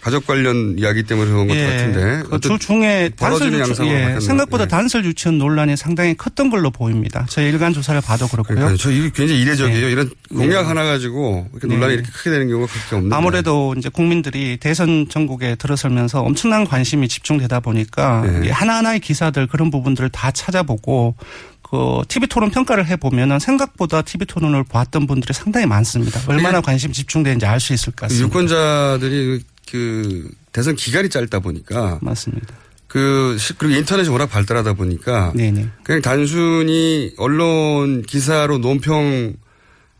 가족 0.00 0.26
관련 0.26 0.76
이야기 0.78 1.02
때문에 1.02 1.30
그런 1.30 1.46
것 1.46 1.54
같은데 1.54 2.22
그 2.30 2.40
주, 2.40 2.58
중에 2.58 3.10
단설 3.16 3.52
유치, 3.52 3.82
예. 3.84 4.18
생각보다 4.20 4.64
예. 4.64 4.68
단설 4.68 5.04
유치원 5.04 5.36
논란이 5.38 5.76
상당히 5.76 6.16
컸던 6.16 6.48
걸로 6.48 6.70
보입니다. 6.70 7.26
저희 7.28 7.48
일간 7.48 7.74
조사를 7.74 8.00
봐도 8.00 8.26
그렇고요. 8.26 8.56
그러니까요. 8.56 8.76
저 8.78 8.90
이게 8.90 9.10
굉장히 9.14 9.42
이례적이에요. 9.42 9.86
네. 9.86 9.92
이런 9.92 10.10
공약 10.30 10.62
네. 10.62 10.68
하나 10.68 10.84
가지고 10.84 11.48
이렇게 11.52 11.66
네. 11.66 11.74
논란이 11.74 11.94
이렇게 11.94 12.10
크게 12.10 12.30
되는 12.30 12.48
경우가 12.48 12.72
그렇게 12.72 12.96
없는데. 12.96 13.14
아무래도 13.14 13.74
이제 13.76 13.90
국민들이 13.90 14.56
대선 14.56 15.06
전국에 15.08 15.54
들어설면서 15.56 16.22
엄청난 16.22 16.64
관심이 16.64 17.06
집중되다 17.06 17.60
보니까 17.60 18.22
네. 18.22 18.46
이 18.48 18.50
하나하나의 18.50 19.00
기사들 19.00 19.48
그런 19.48 19.70
부분들을 19.70 20.08
다 20.08 20.30
찾아보고 20.30 21.14
그 21.62 22.02
TV 22.08 22.26
토론 22.26 22.50
평가를 22.50 22.86
해 22.86 22.96
보면은 22.96 23.38
생각보다 23.38 24.02
TV 24.02 24.26
토론을 24.26 24.64
봤던 24.64 25.06
분들이 25.06 25.32
상당히 25.32 25.66
많습니다. 25.66 26.20
얼마나 26.26 26.60
관심 26.60 26.90
집중되는지 26.92 27.46
알 27.46 27.60
수 27.60 27.72
있을 27.74 27.92
것 27.92 28.08
같습니다. 28.08 28.26
유권자들이 28.26 29.42
그 29.68 30.28
대선 30.52 30.74
기간이 30.76 31.08
짧다 31.08 31.40
보니까 31.40 31.98
맞습니다. 32.02 32.54
그 32.86 33.36
시- 33.38 33.56
그리고 33.56 33.76
인터넷이 33.76 34.08
워낙 34.08 34.26
발달하다 34.26 34.72
보니까 34.74 35.32
네네. 35.34 35.68
그냥 35.84 36.02
단순히 36.02 37.12
언론 37.18 38.02
기사로 38.02 38.58
논평 38.58 39.34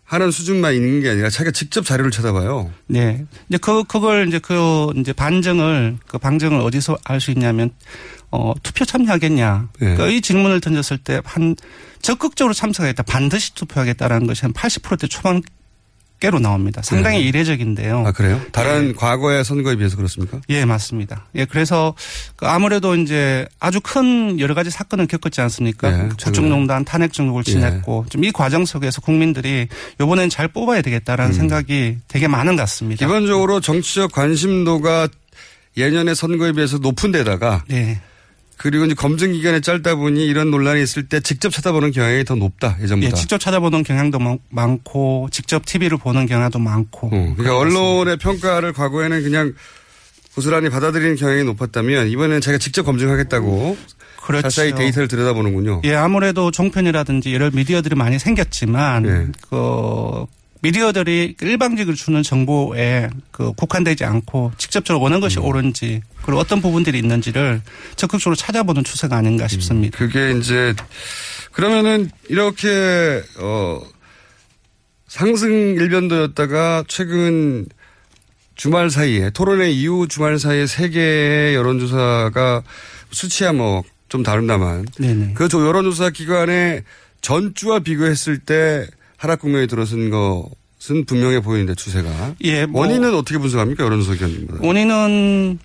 하는 0.05 0.33
수준만 0.33 0.75
있는 0.75 1.01
게 1.03 1.11
아니라 1.11 1.31
자기가 1.31 1.53
직접 1.53 1.85
자료를 1.87 2.11
찾아봐요. 2.11 2.73
네. 2.89 3.25
이제 3.49 3.59
그, 3.59 3.85
그걸 3.85 4.27
이제 4.27 4.41
그 4.41 4.91
이제 4.97 5.13
반증을, 5.13 5.99
그 6.09 6.19
방증을 6.19 6.59
어디서 6.63 6.99
알 7.05 7.21
수 7.21 7.31
있냐면, 7.31 7.71
어, 8.33 8.53
투표 8.65 8.85
참여하겠냐. 8.85 9.69
네. 9.79 9.95
그이 9.95 10.21
질문을 10.21 10.61
던졌을 10.61 10.99
때 10.99 11.21
한 11.25 11.55
적극적으로 12.03 12.53
참석하겠다. 12.55 13.05
반드시 13.05 13.55
투표하겠다라는 13.55 14.27
것이 14.27 14.41
한 14.43 14.53
80%대 14.53 15.07
초반 15.07 15.43
계로 16.21 16.39
나옵니다. 16.39 16.81
상당히 16.85 17.19
네. 17.19 17.25
이례적인데요. 17.25 18.05
아 18.07 18.13
그래요? 18.13 18.41
다른 18.53 18.95
과거의 18.95 19.45
선거에 19.45 19.75
비해서 19.77 19.97
그렇습니까? 19.97 20.41
예, 20.51 20.65
맞습니다. 20.65 21.25
예, 21.35 21.47
그래서 21.47 21.95
그 22.37 22.47
아무래도 22.47 22.95
이제 22.95 23.49
아주 23.59 23.81
큰 23.83 24.39
여러 24.39 24.55
가지 24.55 24.71
사건을 24.71 25.07
겪었지 25.09 25.41
않습니까? 25.41 25.89
예, 25.93 26.09
그 26.09 26.17
국정농단 26.17 26.85
탄핵 26.85 27.13
정국을 27.13 27.43
예. 27.49 27.53
지냈고 27.53 28.07
좀 28.09 28.21
이 28.21 28.31
과정 28.33 28.67
속에서 28.67 29.01
국민들이 29.01 29.67
이번엔 29.99 30.29
잘 30.29 30.47
뽑아야 30.47 30.83
되겠다라는 30.83 31.33
생각이 31.33 31.97
되게 32.07 32.29
많은 32.29 32.55
것 32.55 32.63
같습니다. 32.65 33.07
음. 33.07 33.09
기본적으로 33.09 33.61
정치적 33.61 34.13
관심도가 34.13 35.09
예년의 35.79 36.15
선거에 36.15 36.53
비해서 36.53 36.77
높은 36.77 37.13
데다가 37.13 37.65
네. 37.69 37.99
그리고 38.63 38.85
이제 38.85 38.95
검증 38.95 39.33
기간이 39.33 39.63
짧다 39.63 39.95
보니 39.95 40.27
이런 40.27 40.51
논란이 40.51 40.83
있을 40.83 41.09
때 41.09 41.21
직접 41.21 41.49
찾아보는 41.51 41.93
경향이 41.93 42.25
더 42.27 42.35
높다 42.35 42.77
예전보다. 42.83 43.11
예, 43.11 43.15
직접 43.19 43.39
찾아보는 43.39 43.85
경향도 43.85 44.19
많- 44.19 44.39
많고 44.51 45.29
직접 45.33 45.65
TV를 45.65 45.97
보는 45.97 46.27
경향도 46.27 46.59
많고. 46.59 47.07
어, 47.07 47.11
그러니까 47.39 47.57
언론의 47.57 48.19
평가를 48.19 48.75
과거에는 48.75 49.23
그냥 49.23 49.55
고스란히 50.35 50.69
받아들이는 50.69 51.17
경향이 51.17 51.45
높았다면 51.45 52.09
이번에는 52.09 52.43
자기가 52.43 52.59
직접 52.59 52.83
검증하겠다고 52.83 53.79
그렇죠. 54.23 54.43
자세히 54.51 54.75
데이터를 54.75 55.09
들여다보는군요. 55.09 55.81
예, 55.85 55.95
아무래도 55.95 56.51
종편이라든지 56.51 57.33
여러 57.33 57.51
미디어들이 57.51 57.95
많이 57.95 58.19
생겼지만 58.19 59.07
예. 59.07 59.27
그 59.49 60.27
미디어들이 60.63 61.37
일방적으로 61.41 61.95
주는 61.97 62.23
정보에 62.23 63.09
그 63.31 63.53
국한되지 63.53 64.05
않고 64.05 64.53
직접적으로 64.59 65.05
어느 65.05 65.19
것이 65.21 65.39
음. 65.39 65.45
옳은지 65.45 66.03
그리고 66.23 66.39
어떤 66.39 66.61
부분들이 66.61 66.99
있는지를 66.99 67.63
적극적으로 67.97 68.37
찾아보는 68.37 68.85
추세가 68.85 69.17
아닌가 69.17 69.49
싶습니다. 69.49 69.97
그게 69.97 70.33
이제 70.39 70.75
그러면은 71.53 72.11
이렇게 72.29 73.23
어 73.39 73.81
상승 75.09 75.51
일변도였다가 75.75 76.85
최근 76.89 77.67
주말 78.55 78.91
사이에 78.91 79.31
토론회 79.31 79.71
이후 79.71 80.07
주말 80.07 80.39
사이에 80.39 80.67
세 80.67 80.89
개의 80.91 81.55
여론조사가 81.55 82.63
수치야 83.11 83.53
뭐 83.53 83.83
좀 84.11 84.25
다릅니다만 84.25 84.87
네네. 84.99 85.35
그 85.35 85.49
조- 85.49 85.65
여론조사 85.65 86.11
기관의 86.11 86.83
전주와 87.21 87.79
비교했을 87.79 88.39
때 88.41 88.85
하락 89.21 89.41
국면에 89.41 89.67
들어선 89.67 90.09
것은 90.09 91.05
분명해 91.05 91.41
보이는데 91.41 91.75
추세가 91.75 92.35
예, 92.41 92.65
뭐- 92.65 92.81
원인은 92.81 93.15
어떻게 93.15 93.37
분석합니까 93.37 93.85
여론조사 93.85 94.15
기관입니다. 94.15 94.55
원인은 94.63 95.59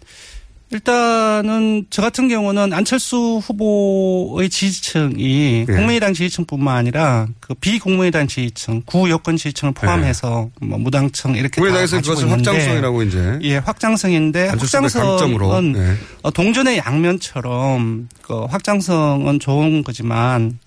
일단은 0.72 1.86
저 1.90 2.02
같은 2.02 2.28
경우는 2.28 2.74
안철수 2.74 3.40
후보의 3.42 4.50
지지층이 4.50 5.66
예. 5.70 5.74
국민의당 5.74 6.14
지지층뿐만 6.14 6.76
아니라 6.76 7.28
그 7.40 7.54
비국민의당 7.54 8.28
지지층, 8.28 8.82
구여권 8.86 9.38
지지층을 9.38 9.74
포함해서 9.74 10.50
뭐 10.60 10.78
무당층 10.78 11.36
이렇게 11.36 11.62
가지고 11.62 12.02
그것을 12.02 12.26
있는데 12.26 12.50
확장성이라고 12.52 13.04
이제 13.04 13.40
예, 13.44 13.58
확장성인데 13.58 14.48
확장성은 14.50 15.76
예. 15.78 15.96
어, 16.24 16.32
동전의 16.32 16.80
양면처럼 16.80 18.10
그 18.22 18.44
확장성은 18.46 19.40
좋은 19.40 19.82
거지만 19.84 20.60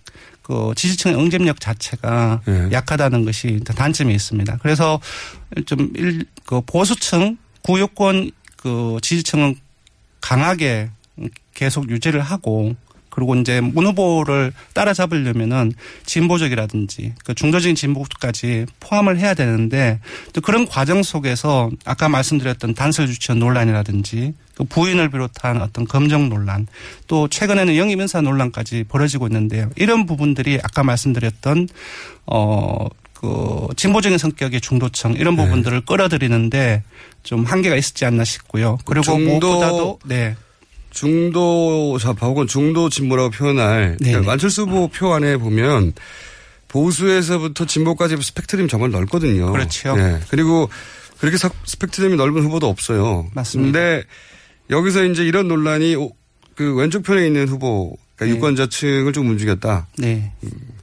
그 0.48 0.72
지지층의 0.74 1.14
응집력 1.18 1.60
자체가 1.60 2.40
예. 2.48 2.68
약하다는 2.72 3.26
것이 3.26 3.60
단점이 3.64 4.14
있습니다. 4.14 4.56
그래서 4.62 4.98
좀 5.66 5.92
일, 5.94 6.24
그 6.46 6.62
보수층 6.62 7.36
구요권 7.62 8.30
그 8.56 8.96
지지층은 9.02 9.56
강하게 10.22 10.88
계속 11.52 11.90
유지를 11.90 12.22
하고 12.22 12.74
그리고 13.10 13.34
이제 13.34 13.60
문 13.60 13.84
후보를 13.86 14.52
따라잡으려면은 14.72 15.72
진보적이라든지 16.06 17.14
그 17.24 17.34
중도적인 17.34 17.74
진보까지 17.74 18.66
포함을 18.80 19.18
해야 19.18 19.34
되는데 19.34 20.00
또 20.32 20.40
그런 20.40 20.66
과정 20.66 21.02
속에서 21.02 21.70
아까 21.84 22.08
말씀드렸던 22.08 22.74
단설 22.74 23.08
유치원 23.08 23.38
논란이라든지 23.38 24.32
그 24.58 24.64
부인을 24.64 25.08
비롯한 25.08 25.62
어떤 25.62 25.86
검정 25.86 26.28
논란 26.28 26.66
또 27.06 27.28
최근에는 27.28 27.76
영입 27.76 28.00
인사 28.00 28.20
논란까지 28.20 28.84
벌어지고 28.88 29.28
있는데요. 29.28 29.70
이런 29.76 30.04
부분들이 30.04 30.58
아까 30.62 30.82
말씀드렸던 30.82 31.68
어 32.26 32.88
그 33.20 33.66
진보적인 33.76 34.16
성격의 34.16 34.60
중도층 34.60 35.14
이런 35.14 35.34
네. 35.34 35.42
부분들을 35.44 35.80
끌어들이는데 35.86 36.84
좀 37.24 37.44
한계가 37.44 37.74
있었지 37.74 38.04
않나 38.04 38.22
싶고요. 38.22 38.78
그리고 38.84 39.02
중도- 39.02 39.40
무엇보다도 39.40 39.98
네. 40.04 40.36
중도 40.90 41.98
좌파 41.98 42.28
혹은 42.28 42.46
중도 42.46 42.88
진보라고 42.88 43.30
표현할 43.30 43.96
네네. 43.98 44.10
그러니까 44.12 44.32
안철수 44.34 44.62
후보 44.62 44.86
표 44.86 45.12
안에 45.14 45.36
보면 45.36 45.94
보수에서부터 46.68 47.64
진보까지 47.66 48.16
스펙트럼이 48.20 48.68
정말 48.68 48.90
넓거든요. 48.92 49.50
그렇죠. 49.50 49.96
예. 49.98 50.20
그리고 50.28 50.68
그렇게 51.18 51.36
사- 51.38 51.50
스펙트럼이 51.64 52.14
넓은 52.16 52.42
후보도 52.44 52.68
없어요. 52.68 53.26
맞습니다. 53.34 53.78
근데 53.80 54.04
여기서 54.70 55.04
이제 55.04 55.24
이런 55.24 55.48
논란이 55.48 55.96
오- 55.96 56.12
그 56.54 56.74
왼쪽 56.74 57.02
편에 57.02 57.26
있는 57.26 57.48
후보 57.48 57.96
그러니까 58.16 58.24
네. 58.26 58.30
유권자층을 58.36 59.12
좀 59.12 59.28
움직였다. 59.30 59.86
네. 59.98 60.32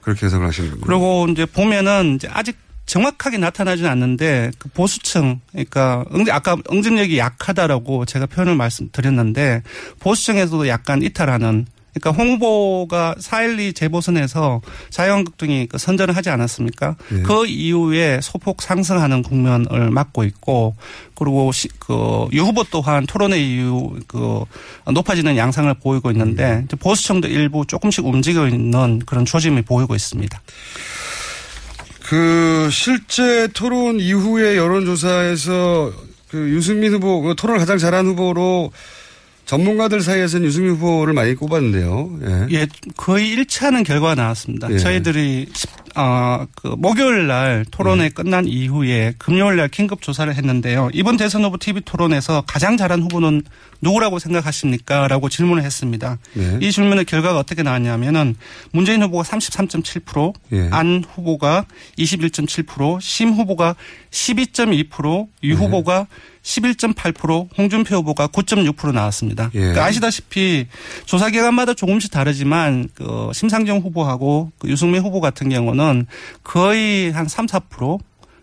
그렇게 0.01 0.25
해석을 0.25 0.47
하시는 0.47 0.69
거예요. 0.71 0.85
그리고 0.85 1.27
이제 1.29 1.45
보면은 1.45 2.15
이제 2.15 2.27
아직 2.31 2.55
정확하게 2.85 3.37
나타나지는 3.39 3.89
않는데 3.89 4.51
그 4.59 4.69
보수층 4.69 5.39
그러니까 5.51 6.05
응 6.13 6.23
아까 6.29 6.55
응집력이 6.71 7.17
약하다라고 7.17 8.05
제가 8.05 8.27
표현을 8.27 8.55
말씀드렸는데 8.55 9.63
보수층에서도 9.99 10.67
약간 10.67 11.01
이탈하는 11.01 11.65
그러니까 11.95 12.11
홍 12.11 12.33
후보가 12.33 13.15
4.12 13.19 13.73
재보선에서 13.73 14.61
자유한국당이 14.89 15.67
그 15.67 15.77
선전을 15.77 16.15
하지 16.15 16.29
않았습니까? 16.29 16.95
네. 17.09 17.21
그 17.23 17.45
이후에 17.45 18.19
소폭 18.21 18.61
상승하는 18.61 19.23
국면을 19.23 19.91
맞고 19.91 20.25
있고 20.25 20.75
그리고 21.15 21.51
시, 21.53 21.69
그유 21.79 22.41
후보 22.43 22.65
또한 22.65 23.05
토론회 23.05 23.39
이후 23.39 23.97
그 24.07 24.43
높아지는 24.91 25.37
양상을 25.37 25.73
보이고 25.75 26.11
있는데 26.11 26.63
이제 26.65 26.75
보수층도 26.75 27.29
일부 27.29 27.65
조금씩 27.65 28.05
움직여 28.05 28.49
있는 28.49 28.99
그런 29.05 29.23
조짐이 29.23 29.61
보이고 29.61 29.95
있습니다. 29.95 30.41
그 32.03 32.69
실제 32.71 33.47
토론 33.53 33.99
이후의 34.01 34.57
여론조사에서 34.57 35.93
그 36.29 36.49
유승민 36.49 36.93
후보 36.93 37.21
그 37.21 37.35
토론을 37.35 37.59
가장 37.59 37.77
잘한 37.77 38.05
후보로 38.07 38.71
전문가들 39.45 40.01
사이에서는 40.01 40.45
유승민 40.45 40.71
후보를 40.73 41.13
많이 41.13 41.35
꼽았는데요. 41.35 42.19
예. 42.23 42.47
예, 42.57 42.67
거의 42.97 43.29
일치하는 43.29 43.83
결과가 43.83 44.15
나왔습니다. 44.15 44.71
예. 44.71 44.77
저희들이 44.77 45.47
어, 45.95 46.45
그 46.55 46.67
목요일 46.67 47.27
날 47.27 47.65
토론회 47.71 48.09
끝난 48.09 48.47
이후에 48.47 49.13
금요일 49.17 49.55
날 49.55 49.69
긴급 49.69 50.01
조사를 50.01 50.33
했는데요. 50.33 50.89
이번 50.93 51.17
대선 51.17 51.43
후보 51.43 51.57
TV 51.57 51.81
토론에서 51.85 52.43
가장 52.45 52.75
잘한 52.77 53.03
후보는 53.03 53.43
누구라고 53.81 54.19
생각하십니까? 54.19 55.07
라고 55.07 55.29
질문을 55.29 55.63
했습니다. 55.63 56.17
네. 56.33 56.59
이 56.61 56.71
질문의 56.71 57.05
결과가 57.05 57.39
어떻게 57.39 57.63
나왔냐면은 57.63 58.35
문재인 58.71 59.01
후보가 59.03 59.23
33.7%, 59.23 60.33
예. 60.53 60.69
안 60.71 61.03
후보가 61.07 61.65
21.7%, 61.97 62.99
심 62.99 63.31
후보가 63.31 63.75
12.2%, 64.11 65.27
유 65.43 65.49
네. 65.49 65.55
후보가 65.55 66.07
11.8%, 66.45 67.49
홍준표 67.57 67.95
후보가 67.97 68.27
9.6% 68.27 68.93
나왔습니다. 68.93 69.49
예. 69.55 69.59
그러니까 69.59 69.85
아시다시피 69.85 70.67
조사 71.05 71.29
기관마다 71.29 71.73
조금씩 71.73 72.11
다르지만 72.11 72.89
그 72.93 73.31
심상정 73.33 73.79
후보하고 73.79 74.51
그 74.59 74.69
유승민 74.69 75.01
후보 75.01 75.21
같은 75.21 75.49
경우는 75.49 75.84
거의 76.43 77.11
한 77.11 77.27
3, 77.27 77.45
4% 77.45 77.99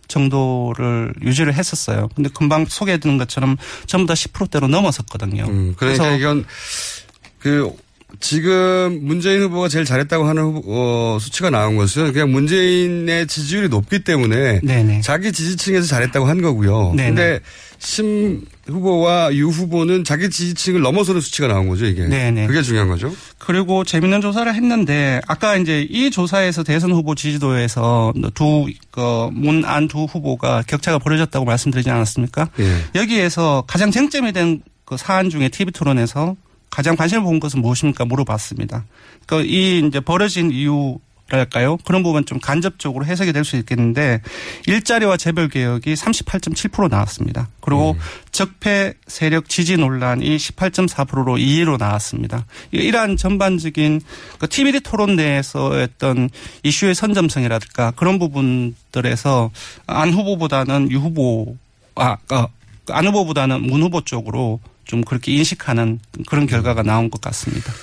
정도를 0.07 1.13
유지를 1.21 1.53
했었어요. 1.53 2.09
근데 2.15 2.29
금방 2.29 2.65
소개해 2.65 2.99
드린 2.99 3.17
것처럼 3.17 3.57
전부 3.85 4.07
다 4.07 4.13
10%대로 4.13 4.67
넘어섰거든요. 4.67 5.45
음, 5.45 5.73
그러니까 5.77 6.03
그래서 6.03 6.15
이건 6.15 6.45
그 7.39 7.75
지금 8.19 8.99
문재인 9.01 9.41
후보가 9.41 9.67
제일 9.67 9.85
잘했다고 9.85 10.25
하는 10.25 10.43
후보, 10.43 10.61
어, 10.67 11.17
수치가 11.19 11.49
나온 11.49 11.75
것은 11.75 12.13
그냥 12.13 12.31
문재인의 12.31 13.27
지지율이 13.27 13.69
높기 13.69 14.03
때문에 14.03 14.61
네네. 14.63 15.01
자기 15.01 15.31
지지층에서 15.31 15.87
잘했다고 15.87 16.25
한 16.25 16.41
거고요. 16.41 16.93
네네. 16.95 17.07
근데 17.09 17.39
심 17.79 18.45
후보와 18.65 19.35
유 19.35 19.49
후보는 19.49 20.05
자기 20.05 20.29
지지층을 20.29 20.81
넘어서는 20.81 21.19
수치가 21.19 21.47
나온 21.47 21.67
거죠, 21.67 21.85
이게. 21.85 22.07
네네. 22.07 22.47
그게 22.47 22.61
중요한 22.61 22.87
거죠. 22.87 23.13
그리고 23.39 23.83
재밌는 23.83 24.21
조사를 24.21 24.53
했는데 24.53 25.19
아까 25.27 25.57
이제 25.57 25.85
이 25.89 26.09
조사에서 26.09 26.63
대선 26.63 26.91
후보 26.93 27.13
지지도에서 27.15 28.13
두문 28.35 29.65
안 29.65 29.87
두 29.87 30.05
후보가 30.05 30.63
격차가 30.65 30.97
벌어졌다고 30.99 31.43
말씀드리지 31.45 31.89
않았습니까? 31.89 32.49
예. 32.59 32.77
여기에서 32.95 33.63
가장 33.67 33.91
쟁점이 33.91 34.31
된 34.31 34.61
그 34.85 34.97
사안 34.97 35.29
중에 35.29 35.47
TV 35.47 35.71
토론에서 35.71 36.35
가장 36.73 36.95
관심을 36.95 37.21
본 37.21 37.39
것은 37.39 37.61
무엇입니까? 37.61 38.03
물어봤습니다. 38.05 38.83
그러니까 39.27 39.47
이 39.47 39.85
이제 39.87 39.99
벌어진 39.99 40.49
이유 40.49 40.97
랄까요? 41.29 41.77
그런 41.85 42.03
부분 42.03 42.25
좀 42.25 42.39
간접적으로 42.39 43.05
해석이 43.05 43.31
될 43.31 43.43
수 43.43 43.55
있겠는데 43.57 44.21
일자리와 44.65 45.17
재벌 45.17 45.49
개혁이 45.49 45.93
38.7% 45.93 46.89
나왔습니다. 46.89 47.47
그리고 47.61 47.95
적폐 48.31 48.93
세력 49.07 49.49
지지 49.49 49.77
논란이 49.77 50.35
18.4%로 50.35 51.35
2위로 51.35 51.77
나왔습니다. 51.77 52.45
이러한 52.71 53.17
전반적인 53.17 54.01
그 54.39 54.49
TVD 54.49 54.81
토론 54.81 55.15
내에서 55.15 55.67
어떤 55.67 56.29
이슈의 56.63 56.95
선점성이랄까 56.95 57.91
그런 57.91 58.17
부분들에서 58.19 59.51
안 59.87 60.11
후보보다는 60.11 60.91
유 60.91 60.97
후보 60.97 61.55
아, 61.95 62.17
어, 62.31 62.47
안 62.89 63.07
후보보다는 63.07 63.61
문 63.61 63.81
후보 63.81 64.01
쪽으로 64.01 64.59
좀 64.85 65.03
그렇게 65.03 65.31
인식하는 65.33 65.99
그런 66.27 66.47
결과가 66.47 66.83
나온 66.83 67.09
것 67.09 67.21
같습니다. 67.21 67.73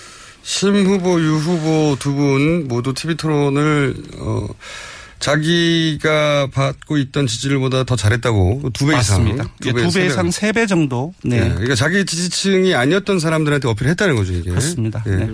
심 0.43 0.75
후보, 0.87 1.21
유 1.21 1.35
후보 1.37 1.97
두 1.99 2.15
분 2.15 2.67
모두 2.69 2.95
TV 2.95 3.15
토론을 3.17 3.95
어 4.19 4.47
자기가 5.19 6.49
받고 6.53 6.97
있던 6.99 7.27
지지율보다 7.27 7.85
더 7.85 7.95
잘했다고 7.95 8.71
두 8.73 8.87
배 8.87 8.99
이상, 8.99 9.25
맞습니다. 9.25 9.51
예, 9.67 9.73
두배 9.73 10.07
이상, 10.07 10.31
세 10.31 10.53
배 10.53 10.67
정도. 10.67 11.13
네. 11.23 11.41
네. 11.41 11.49
그러니까 11.51 11.75
자기 11.75 12.05
지지층이 12.07 12.75
아니었던 12.75 13.21
사람들한테 13.21 13.69
어필했다는 13.69 14.17
거죠 14.17 14.33
이게. 14.33 14.49
그렇습니다. 14.51 15.05
예. 15.07 15.11
네. 15.11 15.29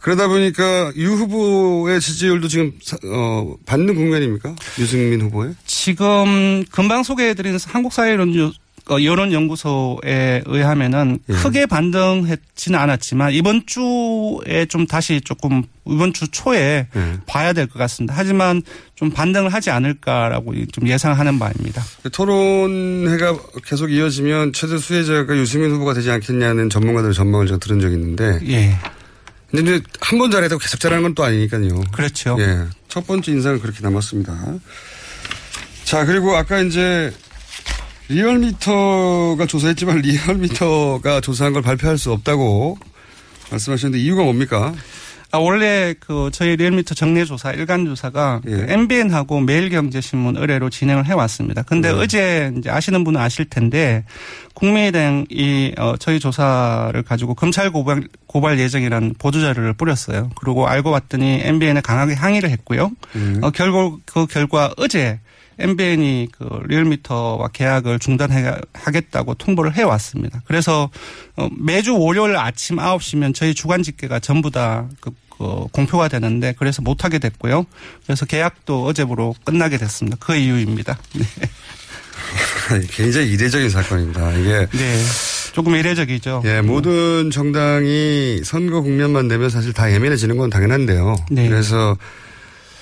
그러다 0.00 0.28
보니까 0.28 0.92
유 0.96 1.14
후보의 1.14 2.00
지지율도 2.00 2.46
지금 2.46 2.72
사- 2.80 2.96
어, 3.04 3.56
받는 3.66 3.96
국면입니까? 3.96 4.54
유승민 4.78 5.20
후보의? 5.22 5.54
지금 5.66 6.64
금방 6.70 7.02
소개해드린 7.02 7.58
한국사회론 7.66 8.40
어, 8.40 8.52
여론연구소에 8.90 10.42
의하면은 10.46 11.18
예. 11.28 11.34
크게 11.34 11.66
반등했지는 11.66 12.78
않았지만 12.78 13.32
이번 13.32 13.64
주에 13.66 14.66
좀 14.66 14.86
다시 14.86 15.20
조금 15.20 15.64
이번 15.86 16.12
주 16.12 16.28
초에 16.28 16.86
예. 16.94 17.12
봐야 17.26 17.52
될 17.52 17.66
것 17.66 17.78
같습니다. 17.80 18.14
하지만 18.16 18.62
좀 18.94 19.10
반등을 19.10 19.52
하지 19.52 19.70
않을까라고 19.70 20.54
좀 20.72 20.88
예상하는 20.88 21.38
바입니다. 21.38 21.82
토론회가 22.12 23.36
계속 23.64 23.90
이어지면 23.90 24.52
최대 24.52 24.78
수혜자가 24.78 25.36
유승민 25.36 25.70
후보가 25.72 25.94
되지 25.94 26.10
않겠냐는 26.10 26.70
전문가들의 26.70 27.14
전망을 27.14 27.46
제가 27.46 27.58
들은 27.58 27.80
적이 27.80 27.94
있는데. 27.96 28.38
예. 28.48 28.76
근데 29.50 29.80
한 30.00 30.18
번 30.18 30.30
잘해도 30.30 30.58
계속 30.58 30.78
잘하는 30.80 31.02
건 31.02 31.14
또 31.14 31.24
아니니까요. 31.24 31.82
그렇죠. 31.92 32.36
예. 32.40 32.64
첫 32.88 33.06
번째 33.06 33.32
인상은 33.32 33.60
그렇게 33.60 33.80
남았습니다. 33.82 34.34
자, 35.84 36.04
그리고 36.04 36.36
아까 36.36 36.60
이제 36.60 37.12
리얼미터가 38.08 39.46
조사했지만 39.46 39.98
리얼미터가 39.98 41.20
조사한 41.20 41.52
걸 41.52 41.62
발표할 41.62 41.98
수 41.98 42.12
없다고 42.12 42.78
말씀하셨는데 43.50 44.02
이유가 44.02 44.22
뭡니까? 44.22 44.74
아, 45.32 45.38
원래 45.38 45.94
그 45.98 46.30
저희 46.32 46.56
리얼미터 46.56 46.94
정례 46.94 47.24
조사 47.24 47.50
일간 47.50 47.84
조사가 47.84 48.42
예. 48.46 48.50
그 48.50 48.66
MBN하고 48.68 49.40
매일경제신문 49.40 50.36
의뢰로 50.36 50.70
진행을 50.70 51.04
해왔습니다. 51.06 51.62
근데 51.62 51.92
네. 51.92 51.98
어제 51.98 52.52
이제 52.56 52.70
아시는 52.70 53.02
분은 53.04 53.20
아실 53.20 53.44
텐데 53.44 54.04
국민의당이 54.54 55.74
어, 55.78 55.96
저희 55.98 56.20
조사를 56.20 57.02
가지고 57.02 57.34
검찰 57.34 57.70
고발, 57.70 58.04
고발 58.26 58.58
예정이라는 58.58 59.14
보도 59.18 59.40
자료를 59.40 59.74
뿌렸어요. 59.74 60.30
그리고 60.36 60.68
알고 60.68 60.92
봤더니 60.92 61.40
MBN에 61.42 61.80
강하게 61.80 62.14
항의를 62.14 62.48
했고요. 62.50 62.92
음. 63.16 63.40
어, 63.42 63.50
결국 63.50 64.00
그 64.06 64.26
결과 64.26 64.72
어제 64.76 65.18
MBN이 65.58 66.28
그 66.32 66.60
리얼미터와 66.66 67.48
계약을 67.48 67.98
중단하겠다고 67.98 69.34
통보를 69.34 69.74
해왔습니다. 69.74 70.42
그래서 70.46 70.90
어, 71.36 71.48
매주 71.58 71.96
월요일 71.96 72.36
아침 72.36 72.76
9시면 72.76 73.34
저희 73.34 73.54
주간 73.54 73.82
집계가 73.82 74.18
전부 74.20 74.50
다 74.50 74.86
그, 75.00 75.10
그 75.30 75.66
공표가 75.72 76.08
되는데 76.08 76.54
그래서 76.58 76.82
못하게 76.82 77.18
됐고요. 77.18 77.64
그래서 78.04 78.26
계약도 78.26 78.84
어제부로 78.84 79.34
끝나게 79.44 79.78
됐습니다. 79.78 80.16
그 80.20 80.34
이유입니다. 80.34 80.98
네. 81.14 81.24
굉장히 82.90 83.30
이례적인 83.32 83.70
사건입니다. 83.70 84.32
이게 84.34 84.66
네. 84.72 85.02
조금 85.52 85.74
이례적이죠. 85.74 86.42
예, 86.44 86.60
모든 86.60 87.30
정당이 87.30 88.40
선거 88.44 88.82
국면만 88.82 89.28
되면 89.28 89.48
사실 89.48 89.72
다 89.72 89.90
예민해지는 89.90 90.36
건 90.36 90.50
당연한데요. 90.50 91.16
네. 91.30 91.48
그래서 91.48 91.96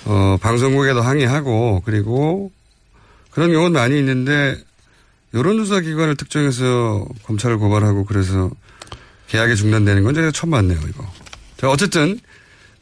어, 0.05 0.37
방송국에도 0.41 1.01
항의하고 1.01 1.81
그리고 1.85 2.51
그런 3.35 3.51
경우는 3.51 3.73
많이 3.73 3.99
있는데 3.99 4.57
여론조사 5.33 5.81
기관을 5.81 6.15
특정해서 6.15 7.05
검찰을 7.23 7.57
고발하고 7.57 8.05
그래서 8.05 8.49
계약이 9.27 9.57
중단되는 9.57 10.05
건 10.05 10.13
제가 10.13 10.31
처음 10.31 10.51
봤네요, 10.51 10.79
이거. 10.87 11.05
자, 11.57 11.69
어쨌든 11.69 12.17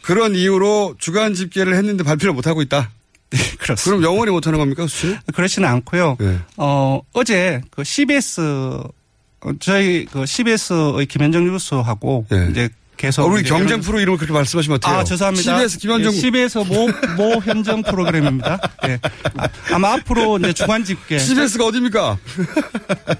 그런 0.03 0.35
이유로 0.35 0.95
주간 0.99 1.33
집계를 1.33 1.75
했는데 1.75 2.03
발표를 2.03 2.33
못 2.33 2.45
하고 2.45 2.61
있다. 2.61 2.91
네, 3.31 3.39
그렇습니다. 3.57 3.83
그럼 3.83 4.03
영원히 4.03 4.31
못 4.31 4.45
하는 4.45 4.59
겁니까, 4.59 4.85
수치는? 4.85 5.17
그렇지는 5.33 5.67
않고요. 5.67 6.17
네. 6.19 6.39
어, 6.57 7.01
어제 7.13 7.59
그 7.71 7.83
CBS 7.83 8.41
어, 8.41 9.51
저희 9.59 10.05
그 10.05 10.27
CBS의 10.27 11.07
김현정 11.07 11.45
뉴스하고 11.45 12.27
네. 12.29 12.47
이제 12.51 12.69
계속 12.97 13.23
어, 13.23 13.25
우리 13.27 13.43
경쟁 13.43 13.81
프로 13.81 13.99
이름을 13.99 14.17
그렇게 14.17 14.33
말씀하시면 14.33 14.77
어떡해요? 14.77 14.99
아, 14.99 15.03
죄송합니다. 15.03 15.57
CBS 15.57 15.79
김현정. 15.79 16.13
예, 16.13 16.17
CBS 16.17 16.57
모, 16.59 16.87
모 17.17 17.41
현정 17.43 17.81
프로그램입니다. 17.83 18.59
예. 18.87 18.99
아, 19.71 19.79
마 19.79 19.93
앞으로 19.93 20.37
이제 20.37 20.53
주간 20.53 20.83
집계. 20.83 21.17
CBS가 21.19 21.65
어딥니까? 21.65 22.17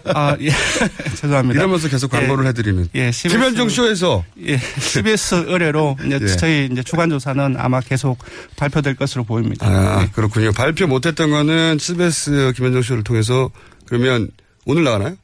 아, 0.05 0.38
예. 0.39 0.49
죄송합니다. 1.15 1.59
이러면서 1.59 1.89
계속 1.89 2.12
광고를 2.12 2.45
해드리는. 2.47 2.88
예, 2.95 3.12
CBS. 3.12 3.36
김현정 3.36 3.69
쇼에서. 3.69 4.23
예, 4.45 4.57
CBS 4.57 5.45
의뢰로 5.47 5.97
이제 6.05 6.19
예. 6.21 6.27
저희 6.27 6.69
이제 6.71 6.83
주간 6.83 7.09
조사는 7.09 7.55
아마 7.57 7.79
계속 7.81 8.17
발표될 8.55 8.95
것으로 8.95 9.23
보입니다. 9.23 9.67
아, 9.67 10.03
예. 10.03 10.09
그렇군요. 10.13 10.51
발표 10.51 10.88
못했던 10.88 11.29
거는 11.29 11.77
CBS 11.79 12.53
김현정 12.55 12.81
쇼를 12.81 13.03
통해서 13.03 13.49
그러면 13.88 14.29
오늘 14.65 14.83
나가나요? 14.83 15.15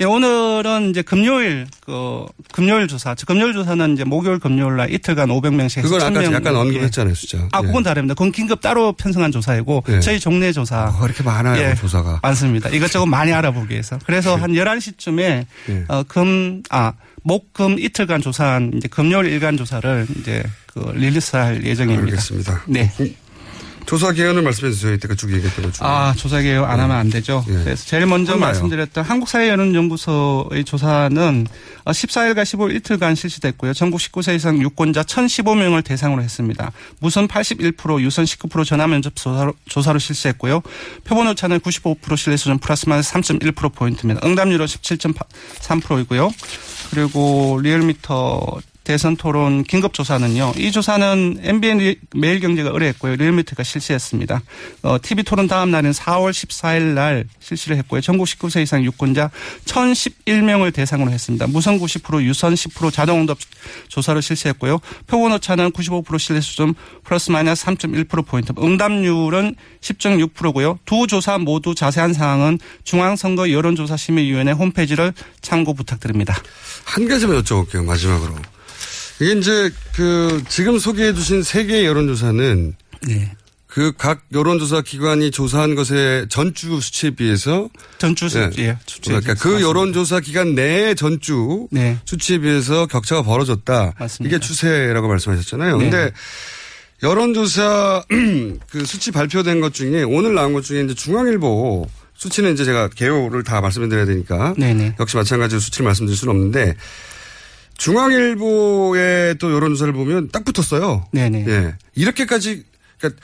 예, 0.00 0.04
오늘은 0.04 0.90
이제 0.90 1.00
금요일 1.02 1.66
그 1.80 2.26
금요일 2.52 2.86
조사. 2.86 3.14
저 3.14 3.24
금요일 3.24 3.54
조사는 3.54 3.94
이제 3.94 4.04
목요일 4.04 4.38
금요일 4.38 4.76
날 4.76 4.92
이틀간 4.92 5.28
500명씩 5.28 5.82
그건 5.82 6.02
아까 6.02 6.20
1000명 6.20 6.32
약간 6.32 6.56
언급했잖아요, 6.56 7.14
숫자. 7.14 7.38
아, 7.52 7.60
예. 7.62 7.66
그건 7.66 7.82
다릅니다. 7.82 8.14
그건 8.14 8.30
긴급 8.30 8.60
따로 8.60 8.92
편성한 8.92 9.32
조사이고 9.32 9.84
예. 9.88 10.00
저희 10.00 10.20
종례 10.20 10.52
조사. 10.52 10.84
어, 10.84 11.04
이렇게 11.06 11.22
많아요, 11.22 11.74
조사가. 11.76 12.20
많습니다. 12.22 12.68
이것저것 12.68 13.06
많이 13.06 13.32
알아보기 13.32 13.72
위해서. 13.72 13.98
그래서 14.04 14.36
한 14.36 14.52
11시쯤에 14.52 15.46
예. 15.70 15.84
어, 15.88 16.02
금, 16.02 16.62
아, 16.68 16.92
목, 17.22 17.54
금 17.54 17.78
이틀간 17.78 18.20
조사한 18.20 18.72
이제 18.76 18.88
금요일 18.88 19.32
일간 19.32 19.56
조사를 19.56 20.06
이제 20.20 20.42
그 20.66 20.92
릴리스할 20.94 21.64
예정입니다. 21.64 22.10
알겠습니다. 22.10 22.62
네. 22.66 22.92
조사 23.86 24.12
기간을 24.12 24.42
말씀해 24.42 24.72
주세요. 24.72 24.92
이때가 24.94 25.14
쭉 25.14 25.32
얘기했던 25.32 25.64
것 25.64 25.74
중에. 25.74 25.86
아, 25.86 26.12
조사 26.16 26.42
개요 26.42 26.64
안 26.64 26.80
하면 26.80 26.96
안 26.96 27.08
되죠. 27.08 27.44
예. 27.48 27.52
그래서 27.52 27.84
제일 27.86 28.06
먼저 28.06 28.32
얼마요? 28.32 28.50
말씀드렸던 28.50 29.04
한국사회여론연구소의 29.04 30.64
조사는 30.64 31.46
14일과 31.84 32.42
15일 32.42 32.76
이틀간 32.76 33.14
실시됐고요. 33.14 33.72
전국 33.72 34.00
19세 34.00 34.34
이상 34.34 34.60
유권자 34.60 35.02
1,015명을 35.04 35.84
대상으로 35.84 36.22
했습니다. 36.22 36.72
무선 36.98 37.28
81%, 37.28 38.00
유선 38.00 38.24
19% 38.24 38.66
전화 38.66 38.86
면접 38.86 39.14
조사로, 39.14 39.54
조사로 39.68 39.98
실시했고요. 39.98 40.62
표본 41.04 41.28
오차는 41.28 41.60
95% 41.60 42.16
신뢰 42.16 42.36
수준 42.36 42.58
플러스 42.58 42.88
마이너스 42.88 43.12
3.1%포인트입니다. 43.12 44.26
응답률은 44.26 44.66
17.3%이고요. 44.66 46.32
그리고 46.90 47.60
리얼미터 47.62 48.58
대선 48.86 49.16
토론 49.16 49.64
긴급 49.64 49.92
조사는요. 49.94 50.52
이 50.56 50.70
조사는 50.70 51.40
MBN 51.42 51.78
리- 51.78 51.98
매일경제가 52.14 52.70
의뢰했고요. 52.70 53.16
리얼미터가 53.16 53.64
실시했습니다. 53.64 54.40
어, 54.82 54.98
TV 55.02 55.24
토론 55.24 55.48
다음 55.48 55.72
날인 55.72 55.90
4월 55.90 56.30
14일 56.30 56.82
날 56.94 57.24
실시를 57.40 57.76
했고요. 57.78 58.00
전국 58.00 58.26
19세 58.28 58.62
이상 58.62 58.84
유권자 58.84 59.30
1,011명을 59.64 60.72
대상으로 60.72 61.10
했습니다. 61.10 61.48
무선 61.48 61.80
90%, 61.80 62.22
유선 62.22 62.54
10% 62.54 62.92
자동 62.92 63.22
응답 63.22 63.38
조사를 63.88 64.22
실시했고요. 64.22 64.78
표본 65.08 65.32
오차는 65.32 65.72
95% 65.72 66.16
신뢰 66.20 66.40
수준 66.40 66.72
플러스 67.02 67.32
마이너스 67.32 67.64
3.1% 67.66 68.24
포인트. 68.24 68.52
응답률은 68.56 69.56
10.6%고요. 69.80 70.78
두 70.86 71.08
조사 71.08 71.38
모두 71.38 71.74
자세한 71.74 72.12
사항은 72.12 72.60
중앙선거 72.84 73.50
여론조사심의위원회 73.50 74.52
홈페이지를 74.52 75.12
참고 75.42 75.74
부탁드립니다. 75.74 76.36
한 76.84 77.08
가지만 77.08 77.42
여쭤볼게요, 77.42 77.84
마지막으로. 77.84 78.36
이게 79.20 79.32
이제 79.32 79.70
그 79.94 80.42
지금 80.48 80.78
소개해 80.78 81.14
주신 81.14 81.42
세 81.42 81.64
개의 81.64 81.86
여론조사는 81.86 82.74
네. 83.08 83.32
그 83.66 83.92
각 83.98 84.22
여론조사 84.32 84.80
기관이 84.80 85.30
조사한 85.30 85.74
것의 85.74 86.28
전주 86.30 86.80
수치에 86.80 87.10
비해서 87.10 87.68
전주 87.98 88.28
수- 88.30 88.38
네. 88.38 88.50
예, 88.58 88.78
수치에 88.86 89.12
그러니까 89.20 89.34
그 89.34 89.48
맞습니다. 89.48 89.68
여론조사 89.68 90.20
기간 90.20 90.54
내의 90.54 90.96
전주 90.96 91.68
네. 91.70 91.98
수치에 92.06 92.38
비해서 92.38 92.86
격차가 92.86 93.22
벌어졌다. 93.22 93.92
맞습니다. 93.98 94.34
이게 94.36 94.40
추세라고 94.42 95.08
말씀하셨잖아요. 95.08 95.76
네. 95.76 95.90
근데 95.90 96.10
여론조사 97.02 98.04
그 98.70 98.84
수치 98.86 99.10
발표된 99.10 99.60
것 99.60 99.74
중에 99.74 100.02
오늘 100.04 100.34
나온 100.34 100.54
것 100.54 100.64
중에 100.64 100.80
이제 100.82 100.94
중앙일보 100.94 101.86
수치는 102.14 102.54
이제 102.54 102.64
제가 102.64 102.88
개요를 102.88 103.44
다 103.44 103.60
말씀을 103.60 103.90
드려야 103.90 104.06
되니까 104.06 104.54
네네. 104.56 104.94
역시 104.98 105.16
마찬가지로 105.18 105.60
수치를 105.60 105.84
말씀드릴 105.84 106.16
수는 106.16 106.34
없는데 106.34 106.74
중앙일보의 107.78 109.36
또 109.38 109.52
여론조사를 109.52 109.92
보면 109.92 110.30
딱 110.32 110.44
붙었어요. 110.44 111.06
네네. 111.12 111.44
예. 111.48 111.74
이렇게까지, 111.94 112.64
그러니까 112.98 113.20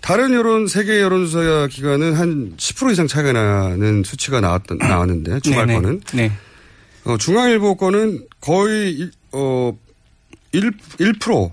다른 0.00 0.32
여론, 0.34 0.66
세계 0.66 1.00
여론조사 1.00 1.68
기관은 1.70 2.14
한 2.14 2.54
10% 2.56 2.92
이상 2.92 3.06
차이가 3.06 3.32
나는 3.32 4.02
수치가 4.04 4.40
나왔던, 4.40 4.78
나왔는데, 4.78 5.40
주말 5.44 5.66
네네. 5.66 5.80
거는. 5.80 6.00
네. 6.14 6.32
어, 7.04 7.16
중앙일보 7.16 7.76
거는 7.76 8.26
거의, 8.40 8.92
일- 8.92 9.12
어, 9.32 9.72
1, 10.52 10.72
1%, 10.98 11.50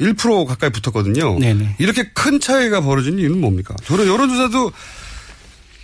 1% 0.00 0.46
가까이 0.46 0.70
붙었거든요. 0.70 1.38
네네. 1.38 1.76
이렇게 1.78 2.10
큰 2.14 2.40
차이가 2.40 2.80
벌어진 2.80 3.18
이유는 3.18 3.40
뭡니까? 3.40 3.74
저는 3.84 4.06
여론조사도 4.06 4.72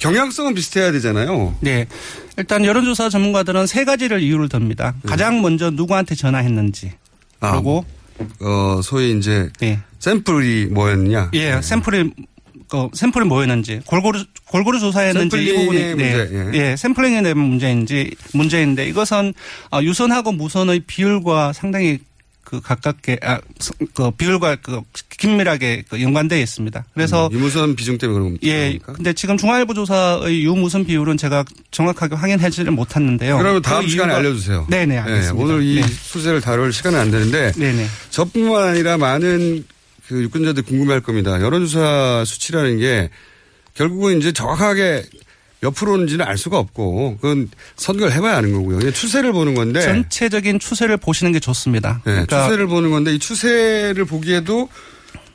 경향성은 0.01 0.55
비슷해야 0.55 0.91
되잖아요. 0.93 1.57
네. 1.61 1.87
일단 2.39 2.65
여론조사 2.65 3.11
전문가들은 3.11 3.67
세 3.67 3.85
가지를 3.85 4.23
이유를 4.23 4.49
듭니다. 4.49 4.95
네. 5.03 5.11
가장 5.11 5.43
먼저 5.43 5.71
누구한테 5.71 6.15
전화했는지. 6.15 6.93
아, 7.41 7.53
그리고 7.53 7.85
어, 8.41 8.81
소위 8.83 9.17
이제 9.19 9.51
네. 9.61 9.81
샘플이 9.99 10.67
뭐였냐. 10.67 11.31
예, 11.35 11.61
샘플이 11.61 12.13
그 12.69 12.89
샘플이 12.93 13.25
뭐였는지 13.25 13.81
골고루 13.87 14.23
골고루 14.47 14.79
조사했는지 14.79 15.43
이 15.43 15.53
부분이 15.53 15.79
네, 15.79 15.95
문제, 15.95 16.51
예. 16.53 16.77
샘플링에 16.77 17.23
대한 17.23 17.39
문제인지 17.39 18.15
문제인데 18.35 18.87
이것은 18.89 19.35
어, 19.73 19.81
유선하고 19.83 20.33
무선의 20.33 20.81
비율과 20.81 21.55
상당히 21.55 21.99
그 22.49 22.63
가깝게 22.63 23.19
아, 23.23 23.41
그 23.93 24.11
비율과 24.13 24.57
그 24.63 24.81
긴밀하게 25.11 25.85
그 25.87 26.01
연관되어 26.01 26.39
있습니다. 26.39 26.83
그래서 26.95 27.29
유무선 27.31 27.77
비중 27.77 27.99
때문에 27.99 28.15
그런 28.15 28.25
겁니까? 28.29 28.47
예. 28.47 28.79
근데 28.83 29.13
지금 29.13 29.37
중앙일보 29.37 29.75
조사의 29.75 30.45
유무선 30.45 30.87
비율은 30.87 31.19
제가 31.19 31.45
정확하게 31.73 32.15
확인하지를 32.15 32.73
못했는데요. 32.73 33.37
그러면 33.37 33.61
다음 33.61 33.85
그 33.85 33.91
시간에 33.91 34.15
알려주세요. 34.15 34.67
네네 34.71 34.97
알겠습니다. 34.97 35.35
네, 35.35 35.43
오늘 35.43 35.63
이 35.63 35.83
네. 35.83 35.87
소재를 35.87 36.41
다룰 36.41 36.73
시간은 36.73 36.99
안 36.99 37.11
되는데 37.11 37.53
네네. 37.53 37.87
저뿐만 38.09 38.69
아니라 38.69 38.97
많은 38.97 39.67
그 40.07 40.23
유권자들 40.23 40.63
궁금해할 40.63 41.03
겁니다. 41.03 41.43
여론조사 41.43 42.25
수치라는 42.25 42.79
게 42.79 43.11
결국은 43.75 44.17
이제 44.17 44.33
정확하게 44.33 45.03
몇 45.61 45.75
프로인지는 45.75 46.25
알 46.25 46.39
수가 46.39 46.59
없고 46.59 47.17
그건 47.21 47.49
선거를 47.77 48.13
해봐야 48.13 48.37
아는 48.37 48.53
거고요. 48.53 48.79
그냥 48.79 48.93
추세를 48.93 49.33
보는 49.33 49.55
건데 49.55 49.81
전체적인 49.81 50.59
추세를 50.61 50.97
보시는 50.97 51.33
게 51.33 51.41
좋습니다. 51.41 52.01
네, 52.05 52.13
그러니까 52.13 52.45
추세를 52.45 52.67
보는 52.69 52.91
건데 52.91 53.15
이 53.15 53.19
추세를 53.19 54.05
보기에도 54.05 54.69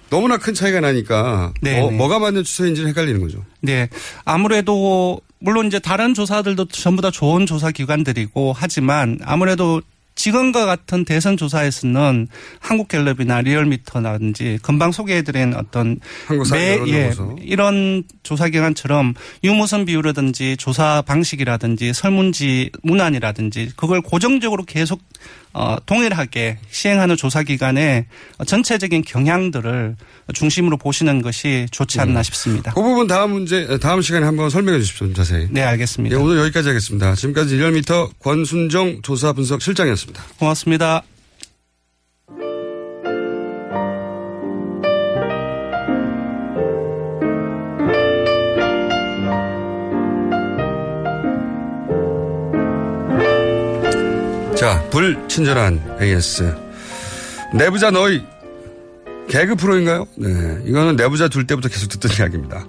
너무나 0.09 0.37
큰 0.37 0.53
차이가 0.53 0.79
나니까 0.79 1.53
뭐, 1.61 1.71
네. 1.71 1.81
뭐가 1.91 2.19
맞는 2.19 2.43
추세인지는 2.43 2.89
헷갈리는 2.89 3.19
거죠. 3.19 3.43
네. 3.61 3.89
아무래도 4.25 5.19
물론 5.39 5.67
이제 5.67 5.79
다른 5.79 6.13
조사들도 6.13 6.67
전부 6.69 7.01
다 7.01 7.11
좋은 7.11 7.45
조사 7.45 7.71
기관들이고 7.71 8.53
하지만 8.55 9.19
아무래도 9.25 9.81
지금과 10.15 10.65
같은 10.65 11.05
대선 11.05 11.37
조사에서는 11.37 12.27
한국갤럽이나 12.59 13.41
리얼미터라든지 13.41 14.59
금방 14.61 14.91
소개해드린 14.91 15.53
어떤 15.55 15.99
한국사회 16.27 16.77
여론조사. 16.77 17.35
이런 17.41 18.03
조사 18.23 18.47
기관처럼 18.47 19.13
유무선 19.43 19.85
비율이라든지 19.85 20.57
조사 20.57 21.01
방식이라든지 21.01 21.93
설문지 21.93 22.71
문안이라든지 22.83 23.71
그걸 23.75 24.01
고정적으로 24.01 24.63
계속 24.65 25.01
어, 25.53 25.77
동일하게 25.85 26.57
시행하는 26.71 27.15
조사 27.15 27.43
기관의 27.43 28.05
전체적인 28.45 29.03
경향들을 29.03 29.95
중심으로 30.33 30.77
보시는 30.77 31.21
것이 31.21 31.67
좋지 31.71 31.99
않나 31.99 32.23
싶습니다. 32.23 32.73
그 32.73 32.81
부분 32.81 33.07
다음 33.07 33.31
문제 33.31 33.77
다음 33.79 34.01
시간에 34.01 34.25
한번 34.25 34.49
설명해 34.49 34.79
주십시오. 34.79 35.07
좀 35.07 35.13
자세히. 35.13 35.47
네, 35.51 35.61
알겠습니다. 35.61 36.15
네, 36.15 36.21
오늘 36.21 36.37
여기까지 36.39 36.69
하겠습니다. 36.69 37.13
지금까지 37.15 37.57
1년미터 37.57 38.09
권순정 38.19 39.01
조사 39.03 39.33
분석 39.33 39.61
실장이었습니다. 39.61 40.23
고맙습니다. 40.39 41.03
자, 54.63 54.81
불친절한 54.91 55.97
AS. 56.01 56.55
내부자 57.53 57.91
너희 57.91 58.23
개그 59.27 59.55
프로인가요? 59.55 60.07
네. 60.15 60.29
이거는 60.63 60.95
내부자 60.95 61.27
둘 61.27 61.45
때부터 61.45 61.67
계속 61.67 61.89
듣던 61.89 62.11
이야기입니다. 62.17 62.65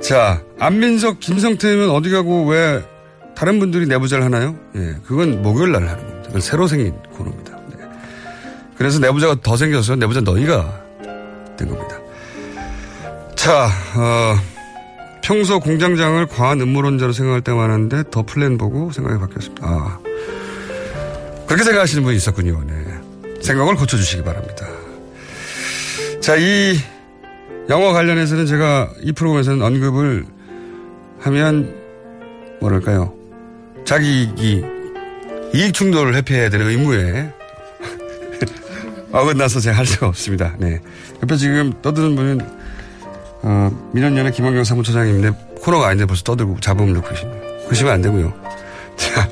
자, 0.00 0.42
안민석, 0.58 1.20
김성태면 1.20 1.90
어디 1.90 2.08
가고 2.08 2.46
왜 2.46 2.82
다른 3.36 3.58
분들이 3.58 3.84
내부자를 3.84 4.24
하나요? 4.24 4.56
예. 4.76 4.94
그건 5.04 5.42
목요일 5.42 5.72
날 5.72 5.86
하는 5.86 5.98
겁니다. 5.98 6.22
그건 6.28 6.40
새로 6.40 6.66
생긴 6.66 6.94
코너입니다. 7.18 7.60
네. 7.76 7.84
그래서 8.78 8.98
내부자가 8.98 9.36
더 9.42 9.58
생겨서 9.58 9.94
내부자 9.96 10.22
너희가 10.22 10.84
된 11.58 11.68
겁니다. 11.68 11.98
자, 13.34 13.68
어, 13.94 14.36
평소 15.22 15.60
공장장을 15.60 16.24
과한 16.28 16.62
음모론자로 16.62 17.12
생각할 17.12 17.42
때가 17.42 17.58
많았는데 17.58 18.04
더 18.10 18.22
플랜 18.22 18.56
보고 18.56 18.90
생각이 18.90 19.20
바뀌었습니다. 19.20 19.66
아. 19.66 20.07
그렇게 21.48 21.64
생각하시는 21.64 22.04
분이 22.04 22.16
있었군요. 22.18 22.62
네. 22.66 22.74
생각을 23.40 23.74
고쳐주시기 23.76 24.22
바랍니다. 24.22 24.66
자, 26.20 26.36
이 26.36 26.78
영화 27.70 27.92
관련해서는 27.92 28.44
제가 28.46 28.90
이 29.00 29.12
프로그램에서는 29.12 29.62
언급을 29.62 30.26
하면 31.20 31.74
뭐랄까요. 32.60 33.14
자기 33.86 34.24
이익이 34.24 34.64
이익 35.54 35.72
충돌을 35.72 36.14
회피해야 36.16 36.50
되는 36.50 36.68
의무에 36.68 37.32
어긋나서 39.12 39.60
제가 39.60 39.78
할 39.78 39.86
수가 39.86 40.08
없습니다. 40.08 40.54
네. 40.58 40.80
옆에 41.22 41.36
지금 41.36 41.72
떠드는 41.80 42.14
분은 42.14 42.40
어, 43.40 43.90
민원연의 43.94 44.32
김원경 44.32 44.64
사무처장님인데 44.64 45.30
코너가 45.62 45.86
아닌데 45.86 46.04
벌써 46.04 46.22
떠들고 46.24 46.60
잡음을 46.60 46.92
넣고 46.94 47.08
계십니다. 47.08 47.40
그러시면 47.64 47.92
안 47.94 48.02
되고요. 48.02 48.34
자, 48.96 49.28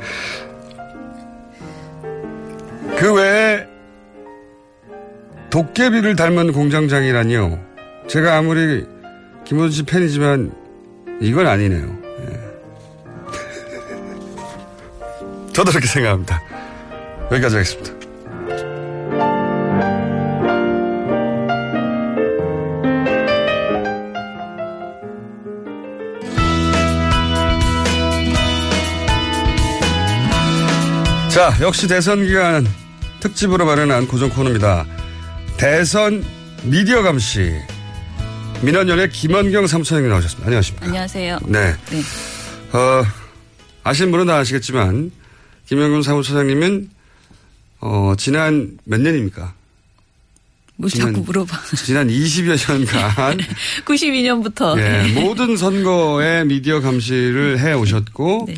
그 2.96 3.12
외에 3.12 3.66
도깨비를 5.50 6.16
닮은 6.16 6.52
공장장이라니요. 6.52 7.60
제가 8.08 8.36
아무리 8.36 8.86
김호준 9.44 9.70
씨 9.70 9.82
팬이지만 9.82 10.52
이건 11.20 11.46
아니네요. 11.46 11.98
예. 12.20 12.40
저도 15.52 15.70
그렇게 15.70 15.86
생각합니다. 15.86 16.42
여기까지 17.30 17.56
하겠습니다. 17.56 17.96
자, 31.28 31.54
역시 31.60 31.86
대선 31.86 32.24
기간 32.24 32.66
특집으로 33.20 33.64
마련한 33.66 34.06
고정 34.08 34.30
코너입니다. 34.30 34.86
대선 35.56 36.24
미디어 36.64 37.02
감시. 37.02 37.52
민원연의 38.62 39.10
김원경 39.10 39.66
사무처장님 39.66 40.08
나오셨습니다. 40.10 40.46
안녕하십니까. 40.46 40.86
안녕하세요. 40.86 41.38
네. 41.46 41.74
네. 41.90 42.02
어, 42.72 43.04
아시는 43.84 44.10
분은 44.10 44.26
다 44.26 44.36
아시겠지만, 44.38 45.10
김영균 45.66 46.02
사무처장님은, 46.02 46.90
어, 47.80 48.14
지난 48.16 48.78
몇 48.84 49.00
년입니까? 49.00 49.54
뭐 50.78 50.90
자꾸 50.90 51.20
물어봐. 51.20 51.58
지난 51.84 52.08
20여 52.08 52.70
년간, 52.72 53.38
92년부터. 53.86 54.78
예, 54.78 55.20
모든 55.20 55.56
선거에 55.56 56.44
미디어 56.44 56.80
감시를 56.80 57.58
해 57.60 57.72
오셨고, 57.72 58.46
네. 58.48 58.54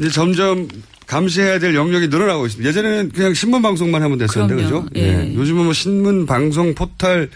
이제 0.00 0.10
점점 0.10 0.68
감시해야 1.06 1.58
될 1.58 1.74
영역이 1.74 2.08
늘어나고 2.08 2.46
있습니다. 2.46 2.68
예전에는 2.68 3.10
그냥 3.10 3.34
신문 3.34 3.62
방송만 3.62 4.02
하면 4.02 4.18
됐었는데. 4.18 4.62
그죠? 4.62 4.86
예. 4.96 5.34
요즘은 5.34 5.64
뭐 5.64 5.72
신문, 5.72 6.26
방송, 6.26 6.74
포탈 6.74 7.28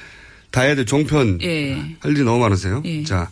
다 0.50 0.62
해야 0.62 0.74
될 0.74 0.86
종편 0.86 1.38
예. 1.42 1.74
할 2.00 2.12
일이 2.12 2.22
너무 2.24 2.38
많으세요. 2.38 2.82
예. 2.86 3.02
자, 3.04 3.28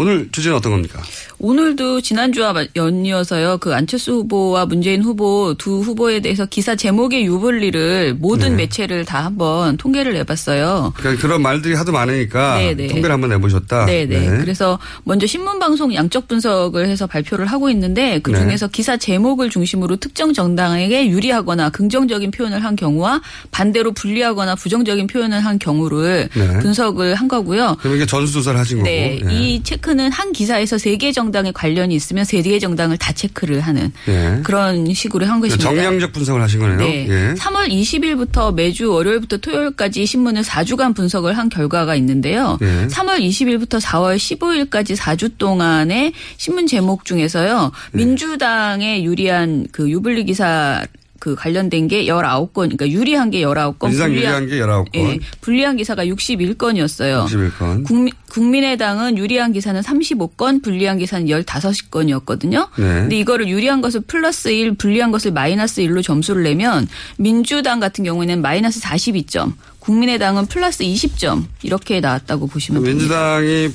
오늘 0.00 0.30
주제는 0.32 0.56
어떤 0.56 0.72
겁니까? 0.72 1.02
오늘도 1.38 2.00
지난주와 2.00 2.54
연이어서요. 2.74 3.58
그 3.58 3.74
안철수 3.74 4.12
후보와 4.12 4.64
문재인 4.64 5.02
후보 5.02 5.54
두 5.58 5.80
후보에 5.80 6.20
대해서 6.20 6.46
기사 6.46 6.74
제목의 6.74 7.26
유불리를 7.26 8.14
모든 8.14 8.50
네. 8.52 8.64
매체를 8.64 9.04
다 9.04 9.26
한번 9.26 9.76
통계를 9.76 10.14
내봤어요. 10.14 10.94
그러니까 10.96 11.20
그런 11.20 11.42
말들이 11.42 11.74
하도 11.74 11.92
많으니까 11.92 12.56
네네. 12.56 12.86
통계를 12.88 13.10
한번 13.12 13.28
내보셨다. 13.28 13.84
네네. 13.84 14.18
네. 14.18 14.38
그래서 14.38 14.78
먼저 15.04 15.26
신문 15.26 15.58
방송 15.58 15.94
양적 15.94 16.28
분석을 16.28 16.88
해서 16.88 17.06
발표를 17.06 17.44
하고 17.44 17.68
있는데 17.68 18.20
그 18.20 18.30
네. 18.30 18.40
중에서 18.40 18.68
기사 18.68 18.96
제목을 18.96 19.50
중심으로 19.50 19.96
특정 19.96 20.32
정당에게 20.32 21.08
유리하거나 21.08 21.68
긍정적인 21.68 22.30
표현을 22.30 22.64
한 22.64 22.74
경우와 22.74 23.20
반대로 23.50 23.92
불리하거나 23.92 24.54
부정적인 24.54 25.08
표현을 25.08 25.44
한 25.44 25.58
경우를 25.58 26.30
네. 26.34 26.58
분석을 26.60 27.16
한 27.16 27.28
거고요. 27.28 27.76
그럼 27.80 27.96
이게 27.96 28.06
전수조사를 28.06 28.58
하신 28.58 28.82
네, 28.82 29.18
거고. 29.18 29.30
예. 29.30 29.36
이 29.36 29.62
체크 29.62 29.89
는 29.94 30.10
한 30.10 30.32
기사에서 30.32 30.78
세 30.78 30.96
개 30.96 31.12
정당에 31.12 31.52
관련이 31.52 31.94
있으면 31.94 32.24
세 32.24 32.42
개 32.42 32.58
정당을 32.58 32.96
다 32.98 33.12
체크를 33.12 33.60
하는 33.60 33.92
예. 34.08 34.40
그런 34.42 34.92
식으로 34.92 35.26
한 35.26 35.40
것입니다. 35.40 35.64
정량적 35.64 36.12
분석을 36.12 36.42
하신 36.42 36.60
거네요. 36.60 36.78
네. 36.78 37.06
예. 37.08 37.34
3월 37.34 37.68
20일부터 37.68 38.54
매주 38.54 38.90
월요일부터 38.92 39.38
토요일까지 39.38 40.06
신문을 40.06 40.42
4주간 40.42 40.94
분석을 40.94 41.36
한 41.36 41.48
결과가 41.48 41.94
있는데요. 41.96 42.58
예. 42.62 42.86
3월 42.88 43.18
20일부터 43.20 43.80
4월 43.80 44.16
15일까지 44.16 44.96
4주 44.96 45.38
동안의 45.38 46.12
신문 46.36 46.66
제목 46.66 47.04
중에서요. 47.04 47.72
네. 47.92 48.04
민주당에 48.04 49.02
유리한 49.02 49.66
그 49.72 49.90
유불리 49.90 50.24
기사 50.24 50.84
그 51.20 51.34
관련된 51.34 51.86
게 51.86 52.06
19건, 52.06 52.52
그러니까 52.54 52.88
유리한 52.88 53.30
게 53.30 53.42
19건, 53.42 53.88
민주당 53.88 54.12
유리한 54.12 54.46
게 54.46 54.58
19건. 54.58 54.86
예, 54.96 55.18
불리한 55.42 55.76
기사가 55.76 56.06
61건이었어요. 56.06 57.26
61건. 57.26 57.84
국민, 57.84 58.12
국민의당은 58.30 59.18
유리한 59.18 59.52
기사는 59.52 59.78
35건, 59.82 60.62
불리한 60.62 60.98
기사는 60.98 61.26
15건이었거든요. 61.26 62.68
네. 62.76 62.84
근데 62.84 63.18
이거를 63.18 63.48
유리한 63.48 63.82
것을 63.82 64.00
플러스 64.00 64.48
1, 64.48 64.76
불리한 64.76 65.10
것을 65.10 65.32
마이너스 65.32 65.82
1로 65.82 66.02
점수를 66.02 66.42
내면 66.42 66.88
민주당 67.18 67.80
같은 67.80 68.02
경우에는 68.02 68.40
마이너스 68.40 68.80
42점, 68.80 69.52
국민의당은 69.80 70.46
플러스 70.46 70.84
20점 70.84 71.44
이렇게 71.62 72.00
나왔다고 72.00 72.46
보시면 72.46 72.82
됩니다. 72.82 73.38
민주당이 73.38 73.68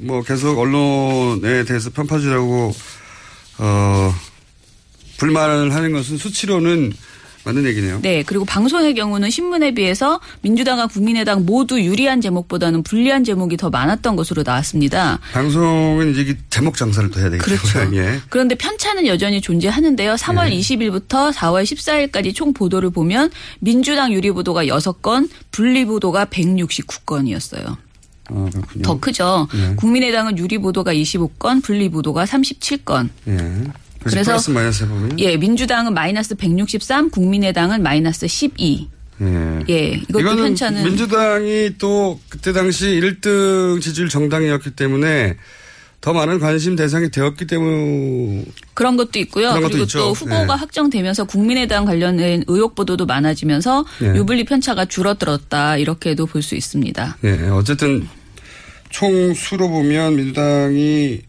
뭐 0.00 0.22
계속 0.22 0.58
언론에 0.58 1.64
대해서 1.64 1.88
편파주라고 1.90 2.74
어 3.58 4.14
불만을 5.20 5.74
하는 5.74 5.92
것은 5.92 6.16
수치로는 6.16 6.92
맞는 7.44 7.64
얘기네요. 7.66 8.00
네, 8.02 8.22
그리고 8.22 8.44
방송의 8.44 8.94
경우는 8.94 9.30
신문에 9.30 9.72
비해서 9.72 10.20
민주당과 10.42 10.88
국민의당 10.88 11.46
모두 11.46 11.80
유리한 11.80 12.20
제목보다는 12.20 12.82
불리한 12.82 13.24
제목이 13.24 13.56
더 13.56 13.70
많았던 13.70 14.14
것으로 14.16 14.42
나왔습니다. 14.44 15.18
방송은 15.32 16.10
이제 16.10 16.36
제목 16.50 16.76
장사를 16.76 17.10
또 17.10 17.20
해야 17.20 17.30
되기 17.30 17.42
그렇죠. 17.42 17.96
예. 17.96 18.20
그런데 18.28 18.54
편차는 18.54 19.06
여전히 19.06 19.40
존재하는데요. 19.40 20.14
3월 20.14 20.52
20일부터 20.52 21.32
4월 21.32 21.62
14일까지 21.64 22.34
총 22.34 22.52
보도를 22.52 22.90
보면 22.90 23.30
민주당 23.60 24.12
유리 24.12 24.30
보도가 24.30 24.66
6건, 24.66 25.30
분리 25.50 25.86
보도가 25.86 26.26
169건이었어요. 26.26 27.76
어, 28.32 28.48
그렇군요. 28.52 28.82
더 28.82 29.00
크죠. 29.00 29.48
예. 29.54 29.74
국민의당은 29.76 30.36
유리 30.36 30.58
보도가 30.58 30.92
25건, 30.92 31.62
분리 31.62 31.88
보도가 31.88 32.26
37건. 32.26 33.08
예. 34.06 34.10
그래서, 34.10 34.32
플러스 34.32 34.50
마이너스 34.50 34.84
해보면. 34.84 35.18
예, 35.20 35.36
민주당은 35.36 35.94
마이너스 35.94 36.34
163, 36.34 37.10
국민의당은 37.10 37.82
마이너스 37.82 38.26
12. 38.26 38.88
예. 39.22 39.58
예, 39.68 39.88
이것도 40.08 40.20
이거는 40.20 40.42
편차는 40.44 40.84
민주당이 40.84 41.72
또 41.78 42.18
그때 42.30 42.52
당시 42.54 42.86
1등 43.00 43.80
지지율 43.82 44.08
정당이었기 44.08 44.70
때문에 44.70 45.36
더 46.00 46.14
많은 46.14 46.38
관심 46.38 46.76
대상이 46.76 47.10
되었기 47.10 47.46
때문에 47.46 48.46
그런 48.72 48.96
것도 48.96 49.18
있고요. 49.18 49.48
그런 49.48 49.60
것도 49.60 49.72
그리고 49.72 49.84
있죠. 49.84 49.98
또 49.98 50.12
후보가 50.14 50.46
네. 50.46 50.52
확정되면서 50.54 51.24
국민의당 51.24 51.84
관련된 51.84 52.44
의혹 52.46 52.74
보도도 52.74 53.04
많아지면서 53.04 53.84
네. 54.00 54.14
유불리 54.16 54.44
편차가 54.44 54.86
줄어들었다 54.86 55.76
이렇게도 55.76 56.24
볼 56.24 56.40
수 56.42 56.54
있습니다. 56.54 57.18
예, 57.24 57.48
어쨌든 57.50 58.08
총 58.88 59.34
수로 59.34 59.68
보면 59.68 60.16
민주당이 60.16 61.20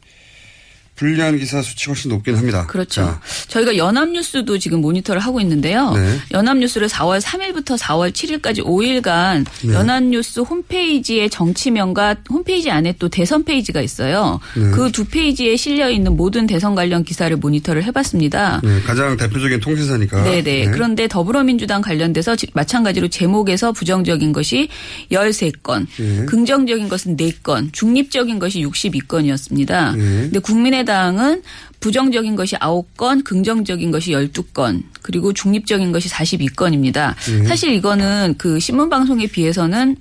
불리한 1.01 1.39
기사 1.39 1.63
수치 1.63 1.85
훨씬 1.89 2.09
높긴 2.09 2.35
합니다. 2.37 2.67
그렇죠. 2.67 3.01
자, 3.01 3.19
저희가 3.47 3.75
연합뉴스도 3.75 4.59
지금 4.59 4.81
모니터를 4.81 5.19
하고 5.19 5.41
있는데요. 5.41 5.93
네. 5.93 6.19
연합뉴스를 6.31 6.87
4월 6.89 7.19
3일부터 7.19 7.75
4월 7.75 8.11
7일까지 8.11 8.63
5일간 8.63 9.43
네. 9.63 9.73
연합뉴스 9.73 10.41
홈페이지의 10.41 11.31
정치명과 11.31 12.17
홈페이지 12.29 12.69
안에 12.69 12.93
또 12.99 13.09
대선 13.09 13.43
페이지가 13.43 13.81
있어요. 13.81 14.39
네. 14.55 14.69
그두 14.69 15.05
페이지에 15.05 15.55
실려 15.57 15.89
있는 15.89 16.15
모든 16.15 16.45
대선 16.45 16.75
관련 16.75 17.03
기사를 17.03 17.35
모니터를 17.35 17.83
해봤습니다. 17.85 18.61
네, 18.63 18.81
가장 18.81 19.17
대표적인 19.17 19.59
통신사니까. 19.59 20.21
네네. 20.23 20.41
네. 20.43 20.65
그런데 20.71 21.07
더불어민주당 21.07 21.81
관련돼서 21.81 22.35
지- 22.35 22.45
마찬가지로 22.53 23.07
제목에서 23.07 23.71
부정적인 23.71 24.33
것이 24.33 24.69
13건, 25.11 25.87
예. 25.99 26.25
긍정적인 26.25 26.89
것은 26.89 27.17
4건, 27.17 27.73
중립적인 27.73 28.37
것이 28.37 28.63
62건이었습니다. 28.63 29.97
예. 29.97 29.99
근데 29.99 30.37
국민의당 30.39 30.90
은 30.91 31.41
부정적인 31.79 32.35
것이 32.35 32.55
9건, 32.55 33.23
긍정적인 33.23 33.91
것이 33.91 34.11
12건, 34.11 34.83
그리고 35.01 35.33
중립적인 35.33 35.91
것이 35.91 36.09
42건입니다. 36.09 37.15
예. 37.31 37.43
사실 37.45 37.73
이거는 37.73 38.35
그 38.37 38.59
신문 38.59 38.89
방송에 38.89 39.27
비해서는 39.27 39.97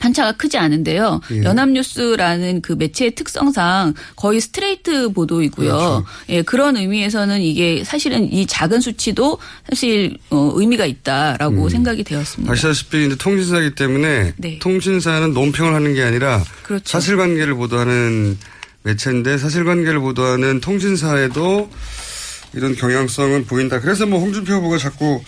편차가 0.00 0.32
크지 0.32 0.58
않은데요. 0.58 1.20
예. 1.30 1.42
연합뉴스라는 1.42 2.62
그 2.62 2.72
매체의 2.72 3.14
특성상 3.14 3.94
거의 4.16 4.40
스트레이트 4.40 5.12
보도이고요. 5.12 5.68
그렇죠. 5.68 6.04
예, 6.30 6.42
그런 6.42 6.76
의미에서는 6.76 7.40
이게 7.40 7.84
사실은 7.84 8.32
이 8.32 8.46
작은 8.46 8.80
수치도 8.80 9.38
사실 9.68 10.16
어, 10.30 10.52
의미가 10.54 10.86
있다라고 10.86 11.64
음. 11.64 11.68
생각이 11.68 12.04
되었습니다. 12.04 12.52
아시다시피 12.52 13.06
이제 13.06 13.16
통신사이기 13.16 13.74
때문에 13.74 14.32
네. 14.36 14.58
통신사는 14.58 15.32
논평을 15.32 15.74
하는 15.74 15.94
게 15.94 16.02
아니라 16.02 16.42
그렇죠. 16.62 16.84
사실관계를 16.86 17.54
보도하는 17.54 18.36
매체인데 18.84 19.38
사실관계를 19.38 19.98
보도하는 19.98 20.60
통신사에도 20.60 21.70
이런 22.54 22.76
경향성은 22.76 23.46
보인다. 23.46 23.80
그래서 23.80 24.06
뭐 24.06 24.20
홍준표 24.20 24.52
후보가 24.54 24.78
자꾸 24.78 25.22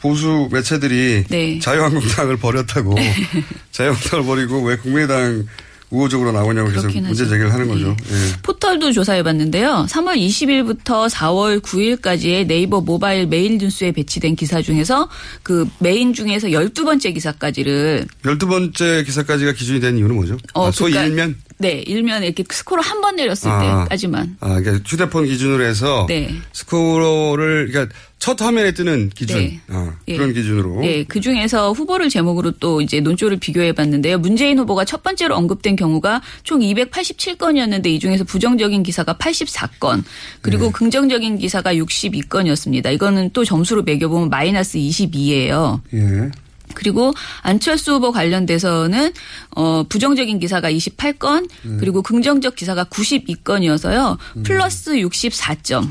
보수 0.00 0.48
매체들이 0.50 1.24
네. 1.28 1.58
자유한국당을 1.60 2.36
버렸다고 2.38 2.96
자유한국당을 3.70 4.26
버리고 4.26 4.62
왜 4.62 4.76
국민의당 4.76 5.46
우호적으로 5.90 6.32
나오냐고 6.32 6.70
계속 6.70 6.90
문제. 6.90 7.26
제기를 7.26 7.52
하는 7.52 7.68
거죠. 7.68 7.94
예. 8.10 8.32
포털도 8.42 8.92
조사해봤는데요. 8.92 9.86
3월 9.90 10.16
20일부터 10.16 11.06
4월 11.10 11.60
9일까지의 11.60 12.46
네이버 12.46 12.80
모바일 12.80 13.26
메인 13.26 13.58
뉴스에 13.58 13.92
배치된 13.92 14.34
기사 14.34 14.62
중에서 14.62 15.10
그 15.42 15.68
메인 15.80 16.14
중에서 16.14 16.48
12번째 16.48 17.12
기사까지를 17.12 18.06
열두 18.24 18.46
번째 18.48 19.04
기사까지가 19.04 19.52
기준이 19.52 19.80
된 19.80 19.98
이유는 19.98 20.14
뭐죠? 20.14 20.38
어, 20.54 20.68
아, 20.68 20.70
소위 20.70 20.92
그러니까 20.92 21.10
일면? 21.24 21.36
네, 21.62 21.82
일면 21.86 22.24
이렇게 22.24 22.44
스코어를 22.48 22.84
한번 22.84 23.16
내렸을 23.16 23.50
아. 23.50 23.84
때까지만. 23.84 24.36
아, 24.40 24.60
그러니까 24.60 24.84
휴대폰 24.86 25.26
기준으로 25.26 25.64
해서 25.64 26.06
네. 26.08 26.34
스코어를 26.52 27.68
그러니까 27.70 27.94
첫 28.18 28.40
화면에 28.40 28.72
뜨는 28.72 29.10
기준 29.10 29.38
네. 29.38 29.60
아, 29.68 29.94
예. 30.08 30.16
그런 30.16 30.32
기준으로 30.32 30.80
네, 30.80 31.04
그 31.04 31.20
중에서 31.20 31.72
후보를 31.72 32.08
제목으로 32.08 32.52
또 32.52 32.80
이제 32.80 33.00
논조를 33.00 33.38
비교해 33.38 33.72
봤는데요. 33.72 34.18
문재인 34.18 34.58
후보가 34.58 34.84
첫 34.84 35.02
번째로 35.02 35.34
언급된 35.36 35.76
경우가 35.76 36.22
총 36.44 36.60
287건이었는데 36.60 37.86
이 37.86 37.98
중에서 37.98 38.24
부정적인 38.24 38.82
기사가 38.82 39.14
84건, 39.14 40.04
그리고 40.40 40.66
네. 40.66 40.72
긍정적인 40.72 41.38
기사가 41.38 41.74
62건이었습니다. 41.74 42.92
이거는 42.92 43.30
또 43.32 43.44
점수로 43.44 43.82
매겨보면 43.82 44.30
마이너스 44.30 44.78
22예요. 44.78 45.80
예. 45.94 46.30
그리고 46.74 47.12
안철수 47.42 47.92
후보 47.94 48.12
관련돼서는 48.12 49.12
어 49.56 49.84
부정적인 49.88 50.38
기사가 50.38 50.70
28건 50.70 51.48
음. 51.64 51.76
그리고 51.80 52.02
긍정적 52.02 52.56
기사가 52.56 52.84
92건이어서요. 52.84 54.18
플러스 54.44 54.92
64점 54.92 55.90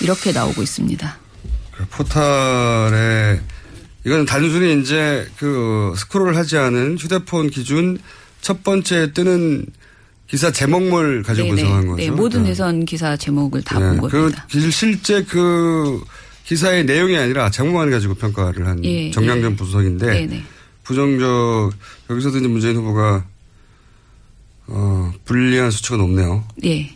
이렇게 0.00 0.32
나오고 0.32 0.62
있습니다. 0.62 1.18
그 1.72 1.86
포탈에 1.88 3.40
이건 4.04 4.26
단순히 4.26 4.80
이제 4.80 5.26
그 5.38 5.94
스크롤을 5.96 6.36
하지 6.36 6.56
않은 6.58 6.98
휴대폰 6.98 7.50
기준 7.50 7.98
첫 8.40 8.64
번째 8.64 9.12
뜨는 9.12 9.66
기사 10.28 10.50
제목물 10.50 11.22
가지고 11.22 11.48
네네. 11.48 11.62
분석한 11.62 11.86
거죠. 11.88 11.96
네, 12.02 12.10
모든 12.10 12.42
네. 12.42 12.48
대선 12.48 12.84
기사 12.84 13.16
제목을 13.16 13.62
다 13.62 13.78
네, 13.78 13.96
본그 13.98 14.08
겁니다. 14.08 14.46
기- 14.50 14.70
실제 14.70 15.22
그 15.22 16.02
기사의 16.52 16.84
내용이 16.84 17.16
아니라 17.16 17.50
제목만 17.50 17.90
가지고 17.90 18.12
평가를 18.14 18.66
한 18.66 18.84
예, 18.84 19.10
정량전 19.10 19.56
분석인데 19.56 20.06
네네. 20.06 20.44
부정적 20.82 21.72
여기서도 22.10 22.38
이제 22.40 22.46
문재인 22.46 22.76
후보가 22.76 23.24
어 24.66 25.12
불리한 25.24 25.70
수치가 25.70 25.96
높네요. 25.96 26.46
예. 26.64 26.94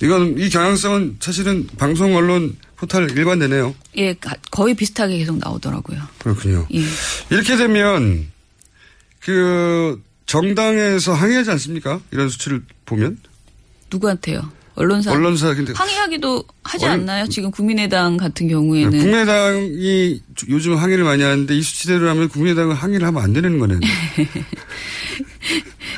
이건 0.00 0.38
이 0.38 0.48
경향성은 0.48 1.16
사실은 1.18 1.66
방송 1.76 2.14
언론 2.14 2.56
포탈 2.76 3.10
일관되네요. 3.10 3.74
예, 3.96 4.14
가- 4.14 4.36
거의 4.52 4.74
비슷하게 4.74 5.18
계속 5.18 5.38
나오더라고요. 5.38 6.00
그렇군요. 6.18 6.68
예. 6.72 6.82
이렇게 7.30 7.56
되면 7.56 8.28
그 9.18 10.00
정당에서 10.26 11.14
항의하지 11.14 11.50
않습니까? 11.50 12.00
이런 12.12 12.28
수치를 12.28 12.62
보면 12.84 13.18
누구한테요? 13.90 14.52
언론사. 14.76 15.10
언론사 15.12 15.54
근데 15.54 15.72
항의하기도 15.74 16.44
하지 16.62 16.84
언- 16.84 16.92
않나요? 16.92 17.26
지금 17.28 17.50
국민의당 17.50 18.16
같은 18.16 18.46
경우에는. 18.48 18.90
국민의당이 18.90 20.20
요즘 20.50 20.76
항의를 20.76 21.02
많이 21.04 21.22
하는데 21.22 21.54
이 21.56 21.62
수치대로라면 21.62 22.28
국민의당은 22.28 22.74
항의를 22.76 23.06
하면 23.06 23.22
안 23.22 23.32
되는 23.32 23.58
거네요. 23.58 23.80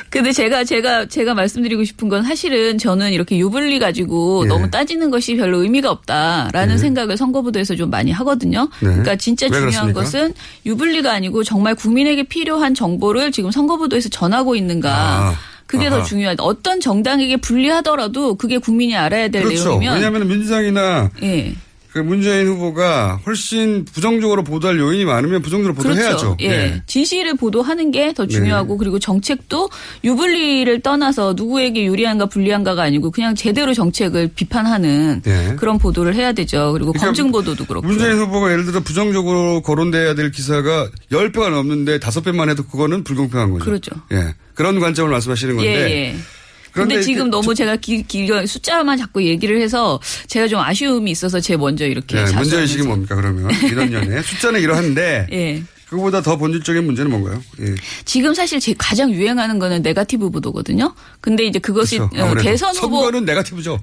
근데 0.09 0.31
제가 0.31 0.63
제가 0.63 1.07
제가 1.07 1.33
말씀드리고 1.35 1.83
싶은 1.83 2.09
건 2.09 2.23
사실은 2.23 2.77
저는 2.77 3.11
이렇게 3.11 3.37
유불리 3.37 3.79
가지고 3.79 4.43
예. 4.45 4.47
너무 4.47 4.69
따지는 4.71 5.11
것이 5.11 5.35
별로 5.35 5.61
의미가 5.61 5.91
없다라는 5.91 6.75
예. 6.75 6.77
생각을 6.77 7.17
선거부도에서 7.17 7.75
좀 7.75 7.89
많이 7.89 8.11
하거든요. 8.11 8.69
네. 8.79 8.87
그러니까 8.89 9.15
진짜 9.17 9.47
왜 9.51 9.59
중요한? 9.59 9.93
것은 9.93 10.33
유불리가 10.65 11.11
아니고 11.11 11.43
정말 11.43 11.75
국민에게 11.75 12.23
필요한 12.23 12.73
정보를 12.73 13.31
지금 13.31 13.51
선거부도에서 13.51 14.09
전하고 14.09 14.55
있는가. 14.55 14.89
아. 14.91 15.35
그게 15.69 15.87
더 15.87 15.97
아하. 15.97 16.03
중요하다. 16.03 16.43
어떤 16.43 16.79
정당에게 16.79 17.37
불리하더라도 17.37 18.33
그게 18.35 18.57
국민이 18.57 18.95
알아야 18.97 19.27
될 19.27 19.43
그렇죠. 19.43 19.65
내용이면 19.69 19.93
왜냐하면 19.95 20.27
민주당이나 20.27 21.11
예. 21.21 21.53
그 22.03 22.07
문재인 22.07 22.47
후보가 22.47 23.21
훨씬 23.25 23.85
부정적으로 23.85 24.43
보도할 24.43 24.77
요인이 24.77 25.05
많으면 25.05 25.41
부정적으로 25.41 25.73
보도해야죠. 25.73 26.35
그렇죠. 26.35 26.37
예. 26.39 26.49
네. 26.49 26.83
진실을 26.85 27.35
보도하는 27.35 27.91
게 27.91 28.09
더 28.19 28.25
중요하고 28.25 28.77
그리고 28.77 28.99
정책도 28.99 29.69
유불리를 30.03 30.81
떠나서 30.81 31.33
누구에게 31.35 31.85
유리한가 31.85 32.25
불리한가가 32.25 32.83
아니고 32.83 33.11
그냥 33.11 33.35
제대로 33.35 33.73
정책을 33.73 34.31
비판하는 34.35 35.21
네. 35.23 35.55
그런 35.57 35.77
보도를 35.77 36.15
해야 36.15 36.33
되죠. 36.33 36.71
그리고 36.73 36.91
그러니까 36.91 37.05
검증 37.05 37.31
보도도 37.31 37.65
그렇고. 37.65 37.87
문재인 37.87 38.17
후보가 38.17 38.51
예를 38.51 38.65
들어 38.65 38.79
부정적으로 38.81 39.61
거론돼야 39.61 40.15
될 40.15 40.31
기사가 40.31 40.89
10배가 41.11 41.49
넘는데 41.49 41.99
5배만 41.99 42.49
해도 42.49 42.63
그거는 42.63 43.03
불공평한 43.03 43.51
거죠. 43.51 43.65
그렇죠. 43.65 43.91
예. 44.11 44.33
그런 44.53 44.79
관점을 44.79 45.09
말씀하시는 45.09 45.55
건데. 45.55 45.71
예, 45.71 45.91
예. 45.91 46.15
근데 46.87 47.01
지금 47.01 47.29
너무 47.29 47.53
제가 47.53 47.75
기, 47.77 48.03
기, 48.03 48.27
숫자만 48.45 48.97
자꾸 48.97 49.23
얘기를 49.23 49.61
해서 49.61 49.99
제가 50.27 50.47
좀 50.47 50.59
아쉬움이 50.59 51.11
있어서 51.11 51.39
제 51.39 51.57
먼저 51.57 51.85
이렇게 51.85 52.17
예, 52.17 52.21
자수하면서. 52.21 52.39
문제의식이 52.39 52.83
뭡니까 52.83 53.15
그러면 53.15 53.49
이런 53.63 53.91
연애 53.93 54.21
숫자는 54.21 54.59
이러한데 54.61 55.27
예. 55.31 55.63
그거보다 55.89 56.21
더 56.21 56.37
본질적인 56.37 56.85
문제는 56.85 57.09
뭔가요? 57.09 57.41
예. 57.61 57.73
지금 58.05 58.33
사실 58.35 58.59
제 58.59 58.75
가장 58.77 59.11
유행하는 59.11 59.57
거는 59.57 59.81
네거티브 59.81 60.29
보도거든요. 60.29 60.93
근데 61.19 61.45
이제 61.45 61.57
그것이 61.57 61.97
그렇죠. 61.97 62.23
어, 62.23 62.35
대선 62.35 62.75
후보 62.75 62.97
선거는 62.97 63.25
네거티브죠. 63.25 63.79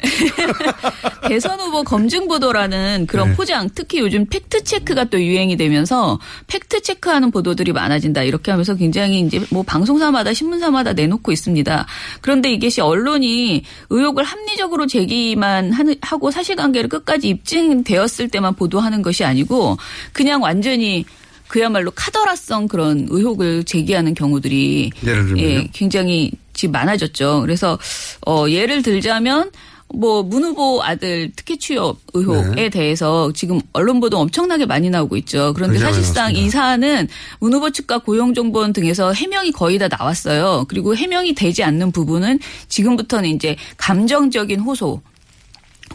대선 1.28 1.59
후보 1.59 1.82
검증 1.82 2.28
보도라는 2.28 3.07
그런 3.09 3.30
네. 3.30 3.34
포장, 3.34 3.68
특히 3.74 3.98
요즘 3.98 4.24
fact 4.26 4.62
check가 4.62 5.05
또 5.04 5.20
유행이 5.20 5.57
되면서 5.57 6.20
fact 6.47 6.82
check하는 6.82 7.32
보도들이 7.32 7.72
많아진다 7.72 8.22
이렇게 8.22 8.52
하면서 8.52 8.76
굉장히 8.76 9.20
이제 9.20 9.44
뭐 9.50 9.64
방송사마다 9.64 10.32
신문사마다 10.32 10.92
내놓고 10.92 11.32
있습니다. 11.32 11.86
그런데 12.20 12.52
이것이 12.52 12.80
언론이 12.80 13.64
의혹을 13.90 14.22
합리적으로 14.22 14.86
제기만 14.86 15.72
하고 16.02 16.30
사실관계를 16.30 16.88
끝까지 16.88 17.28
입증되었을 17.28 18.28
때만 18.28 18.54
보도하는 18.54 19.02
것이 19.02 19.24
아니고 19.24 19.76
그냥 20.12 20.40
완전히 20.40 21.04
그야말로 21.49 21.90
카더라성 21.94 22.68
그런 22.68 23.07
의혹을 23.11 23.64
제기하는 23.64 24.14
경우들이 24.14 24.90
예를 25.05 25.26
들면요? 25.26 25.42
예, 25.42 25.68
굉장히 25.72 26.32
지금 26.53 26.72
많아졌죠. 26.72 27.40
그래서 27.42 27.78
어 28.26 28.47
예를 28.49 28.82
들자면 28.82 29.51
뭐문 29.94 30.42
후보 30.44 30.82
아들 30.82 31.30
특혜 31.36 31.57
취업 31.57 31.99
의혹에 32.12 32.55
네. 32.55 32.68
대해서 32.68 33.32
지금 33.34 33.61
언론 33.72 34.01
보도 34.01 34.18
엄청나게 34.18 34.66
많이 34.66 34.90
나오고 34.90 35.16
있죠. 35.18 35.53
그런데 35.55 35.78
사실상 35.78 36.34
이 36.34 36.51
사안은 36.51 37.09
문 37.40 37.55
후보 37.55 37.70
측과 37.70 37.99
고용정보원 37.99 38.72
등에서 38.72 39.12
해명이 39.12 39.53
거의 39.53 39.78
다 39.78 39.88
나왔어요. 39.88 40.64
그리고 40.68 40.97
해명이 40.97 41.34
되지 41.34 41.62
않는 41.62 41.92
부분은 41.92 42.40
지금부터는 42.68 43.28
이제 43.30 43.57
감정적인 43.76 44.61
호소 44.61 45.01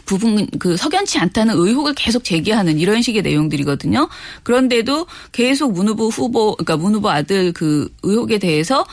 부분 0.04 0.46
그 0.58 0.76
석연치 0.76 1.18
않다는 1.18 1.54
의혹을 1.56 1.94
계속 1.94 2.24
제기하는 2.24 2.78
이런 2.78 3.02
식의 3.02 3.22
내용들이거든요. 3.22 4.08
그런데도 4.42 5.06
계속 5.32 5.72
문 5.72 5.88
후보 5.88 6.08
후보 6.08 6.54
그러니까 6.56 6.76
문 6.76 6.94
후보 6.94 7.10
아들 7.10 7.52
그 7.52 7.88
의혹에 8.02 8.38
대해서 8.38 8.84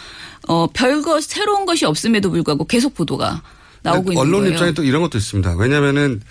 어 0.48 0.68
별거 0.74 1.22
새로운 1.22 1.66
것이 1.66 1.86
없음에도 1.86 2.30
불구하고 2.32 2.66
계속 2.66 2.94
보도가 2.96 3.42
나오고 3.82 4.12
있는 4.12 4.22
언론 4.22 4.42
거예요. 4.42 4.54
입장에 4.54 4.74
또 4.74 4.84
이런 4.84 5.02
것도 5.02 5.18
있습니다. 5.18 5.56
왜냐면은 5.58 6.22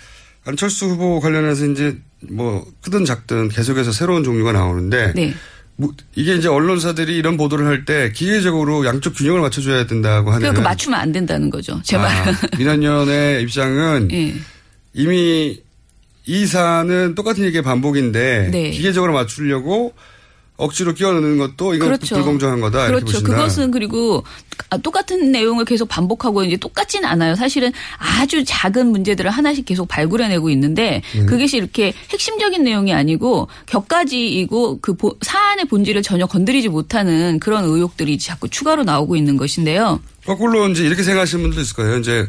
안철수 0.45 0.85
후보 0.87 1.19
관련해서 1.19 1.65
이제 1.67 1.97
뭐 2.29 2.65
크든 2.81 3.05
작든 3.05 3.49
계속해서 3.49 3.91
새로운 3.91 4.23
종류가 4.23 4.51
나오는데 4.51 5.13
네. 5.15 5.33
뭐 5.75 5.91
이게 6.15 6.35
이제 6.35 6.47
언론사들이 6.49 7.15
이런 7.15 7.37
보도를 7.37 7.65
할 7.65 7.85
때 7.85 8.11
기계적으로 8.13 8.85
양쪽 8.85 9.15
균형을 9.15 9.39
맞춰줘야 9.41 9.87
된다고 9.87 10.29
하는 10.31 10.39
그러니까 10.41 10.61
맞추면 10.61 10.99
안 10.99 11.11
된다는 11.13 11.49
거죠. 11.49 11.79
제 11.83 11.97
말. 11.97 12.07
아, 12.11 12.33
민원연의 12.57 13.41
입장은 13.43 14.09
예. 14.13 14.33
이미 14.93 15.59
이 16.25 16.45
사안은 16.45 17.15
똑같은 17.15 17.43
얘기의 17.45 17.63
반복인데 17.63 18.49
네. 18.51 18.69
기계적으로 18.71 19.13
맞추려고 19.13 19.93
억지로 20.57 20.93
끼워넣는 20.93 21.37
것도 21.37 21.73
이건 21.73 21.87
그렇죠. 21.87 22.15
불공정한 22.15 22.59
거다 22.59 22.87
그렇죠. 22.87 23.23
그것은 23.23 23.71
그리고 23.71 24.25
아, 24.69 24.77
똑같은 24.77 25.31
내용을 25.31 25.63
계속 25.63 25.87
반복하고 25.87 26.43
이제 26.43 26.57
똑같지는 26.57 27.07
않아요. 27.07 27.35
사실은 27.35 27.71
아주 27.97 28.43
작은 28.45 28.87
문제들을 28.87 29.29
하나씩 29.31 29.65
계속 29.65 29.87
발굴해내고 29.87 30.49
있는데 30.49 31.01
음. 31.15 31.25
그것이 31.25 31.55
이렇게 31.55 31.93
핵심적인 32.09 32.61
내용이 32.65 32.93
아니고 32.93 33.47
격가지이고 33.67 34.79
그 34.81 34.95
보- 34.95 35.17
사안의 35.21 35.65
본질을 35.65 36.03
전혀 36.03 36.25
건드리지 36.25 36.67
못하는 36.67 37.39
그런 37.39 37.63
의혹들이 37.63 38.19
자꾸 38.19 38.49
추가로 38.49 38.83
나오고 38.83 39.15
있는 39.15 39.37
것인데요. 39.37 40.01
거꾸로 40.25 40.67
이제 40.67 40.83
이렇게 40.85 41.03
생각하시는 41.03 41.41
분들도 41.41 41.61
있을 41.61 41.75
거예요. 41.77 41.97
이제 41.99 42.19
이 42.19 42.27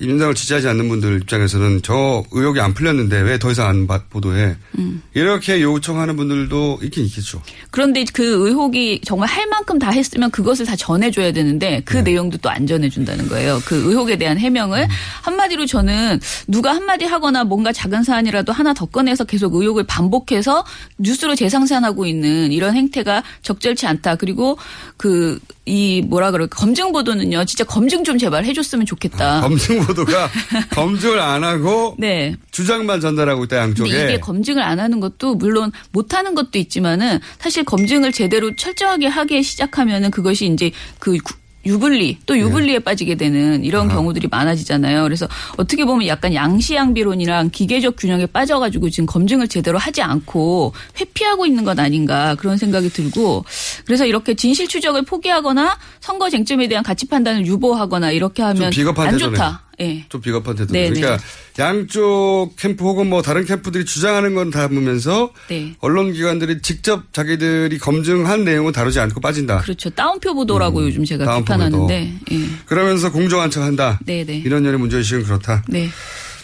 민당을 0.00 0.34
지지하지 0.34 0.68
않는 0.68 0.88
분들 0.88 1.16
입장에서는 1.22 1.80
저 1.82 2.22
의혹이 2.30 2.60
안 2.60 2.72
풀렸는데 2.74 3.20
왜 3.22 3.38
더 3.38 3.50
이상 3.50 3.68
안 3.68 3.86
바- 3.86 4.02
보도해. 4.10 4.56
음. 4.78 5.02
이렇게 5.14 5.62
요청하는 5.62 6.16
분들도 6.16 6.80
있긴 6.82 7.04
있겠죠. 7.06 7.40
그런데 7.70 8.04
그 8.12 8.46
의혹이 8.46 9.00
정말 9.04 9.28
할 9.28 9.46
만큼 9.48 9.78
다 9.78 9.90
했으면 9.90 10.30
그것을 10.30 10.66
다 10.66 10.74
전해줘야 10.76 11.32
되는데 11.32 11.82
그 11.84 11.98
내용도 11.98 12.36
또 12.38 12.48
안 12.48 12.66
전해준다는 12.66 13.28
거예요. 13.28 13.60
그 13.66 13.74
의혹에 13.90 14.16
대한 14.16 14.38
해명을 14.38 14.88
한마디로 15.22 15.66
저는 15.66 16.18
누가 16.46 16.74
한마디 16.74 17.04
하거나 17.04 17.44
뭔가 17.44 17.72
작은 17.72 18.02
사안이라도 18.02 18.52
하나 18.52 18.72
더 18.72 18.86
꺼내서 18.86 19.24
계속 19.24 19.54
의혹을 19.54 19.84
반복해서 19.84 20.64
뉴스로 20.98 21.34
재생산하고 21.34 22.06
있는 22.06 22.50
이런 22.52 22.74
행태가 22.74 23.22
적절치 23.42 23.86
않다. 23.86 24.16
그리고 24.16 24.58
그 24.96 25.38
이 25.68 26.00
뭐라 26.02 26.30
그럴까 26.30 26.56
검증 26.58 26.92
보도는요. 26.92 27.44
진짜 27.44 27.62
검증 27.64 28.02
좀 28.02 28.16
제발 28.18 28.44
해줬으면 28.44 28.86
좋겠다. 28.86 29.40
검증 29.46 29.84
보도가 29.84 30.30
검증을 30.72 31.20
안 31.20 31.44
하고 31.44 31.94
네. 31.98 32.34
주장만 32.50 33.00
전달하고 33.00 33.44
있다 33.44 33.58
양쪽에. 33.58 33.90
이게 33.90 34.18
검증을 34.20 34.62
안 34.62 34.80
하는 34.80 34.98
것도 35.00 35.34
물론 35.34 35.70
못 35.92 36.14
하는 36.14 36.34
것도 36.34 36.58
있지만은 36.58 37.20
사실 37.38 37.64
검증을 37.64 38.12
제대로 38.12 38.56
철저하게 38.56 39.06
하게 39.06 39.42
시작하면은 39.42 40.10
그것이 40.10 40.46
이제 40.46 40.70
그 40.98 41.16
구- 41.18 41.34
유불리 41.66 42.18
또 42.24 42.38
유불리에 42.38 42.78
빠지게 42.80 43.16
되는 43.16 43.64
이런 43.64 43.88
경우들이 43.88 44.28
많아지잖아요. 44.30 45.02
그래서 45.02 45.28
어떻게 45.56 45.84
보면 45.84 46.06
약간 46.06 46.32
양시양비론이랑 46.34 47.50
기계적 47.50 47.96
균형에 47.98 48.26
빠져가지고 48.26 48.90
지금 48.90 49.06
검증을 49.06 49.48
제대로 49.48 49.76
하지 49.78 50.00
않고 50.02 50.72
회피하고 50.98 51.46
있는 51.46 51.64
것 51.64 51.78
아닌가 51.78 52.34
그런 52.36 52.56
생각이 52.56 52.90
들고 52.90 53.44
그래서 53.84 54.06
이렇게 54.06 54.34
진실 54.34 54.68
추적을 54.68 55.02
포기하거나 55.02 55.76
선거 56.00 56.30
쟁점에 56.30 56.68
대한 56.68 56.82
가치 56.84 57.06
판단을 57.06 57.46
유보하거나 57.46 58.12
이렇게 58.12 58.42
하면 58.42 58.70
안. 59.08 59.18
좋다. 59.36 59.67
예. 59.80 60.04
좀 60.08 60.20
비겁한 60.20 60.56
태도. 60.56 60.72
네, 60.72 60.88
그러니까 60.88 61.18
양쪽 61.58 62.50
캠프 62.56 62.84
혹은 62.84 63.08
뭐 63.08 63.22
다른 63.22 63.44
캠프들이 63.44 63.84
주장하는 63.84 64.34
건 64.34 64.50
담으면서 64.50 65.32
네. 65.48 65.74
언론 65.80 66.12
기관들이 66.12 66.60
직접 66.62 67.12
자기들이 67.12 67.78
검증한 67.78 68.44
내용은 68.44 68.72
다루지 68.72 68.98
않고 69.00 69.20
빠진다. 69.20 69.58
그렇죠. 69.58 69.90
다운표 69.90 70.34
보도라고 70.34 70.82
요즘 70.84 71.04
제가 71.04 71.36
음, 71.36 71.42
비판하는데. 71.42 72.14
예. 72.32 72.38
그러면서 72.66 73.12
공정한 73.12 73.50
척한다. 73.50 74.00
네네. 74.04 74.38
이런 74.44 74.62
년의 74.62 74.78
문제의식은 74.80 75.24
그렇다. 75.24 75.64
네. 75.68 75.88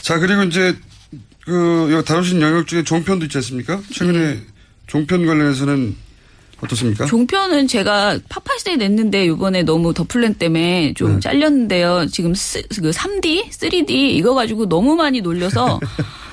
자 0.00 0.18
그리고 0.18 0.42
이제 0.44 0.76
그 1.44 2.02
다루신 2.06 2.40
영역 2.40 2.66
중에 2.66 2.84
종편도 2.84 3.26
있지 3.26 3.38
않습니까? 3.38 3.80
최근에 3.92 4.18
네. 4.18 4.42
종편 4.86 5.26
관련해서는 5.26 5.96
어떻습니까? 6.60 7.06
종편은 7.06 7.68
제가 7.68 8.18
팝파스에 8.28 8.76
냈는데 8.76 9.26
이번에 9.26 9.62
너무 9.62 9.92
더플랜 9.94 10.34
때문에 10.34 10.94
좀 10.94 11.14
네. 11.14 11.20
잘렸는데요. 11.20 12.06
지금 12.06 12.34
스, 12.34 12.62
그 12.68 12.90
3D, 12.90 13.50
3D 13.50 13.90
이거 13.90 14.34
가지고 14.34 14.68
너무 14.68 14.94
많이 14.96 15.20
놀려서 15.20 15.80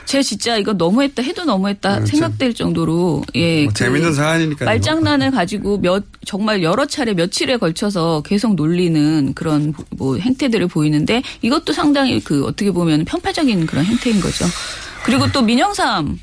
제 0.05 0.21
진짜 0.21 0.57
이거 0.57 0.73
너무했다 0.73 1.21
해도 1.23 1.45
너무했다 1.45 1.99
네, 1.99 2.05
생각될 2.05 2.53
정도로 2.53 3.23
예. 3.35 3.63
뭐 3.63 3.67
그 3.69 3.73
재밌는 3.75 4.13
사안이니까요. 4.13 4.65
말장난을 4.65 5.31
가지고 5.31 5.77
몇 5.77 6.03
정말 6.25 6.63
여러 6.63 6.85
차례 6.85 7.13
며칠에 7.13 7.57
걸쳐서 7.57 8.21
계속 8.25 8.55
놀리는 8.55 9.33
그런 9.33 9.73
뭐 9.91 10.17
행태들을 10.17 10.67
보이는데 10.67 11.21
이것도 11.41 11.71
상당히 11.71 12.19
그 12.19 12.43
어떻게 12.45 12.71
보면 12.71 13.05
편파적인 13.05 13.65
그런 13.67 13.85
행태인 13.85 14.19
거죠. 14.19 14.45
그리고 15.05 15.31
또 15.31 15.41
민영삼 15.41 16.19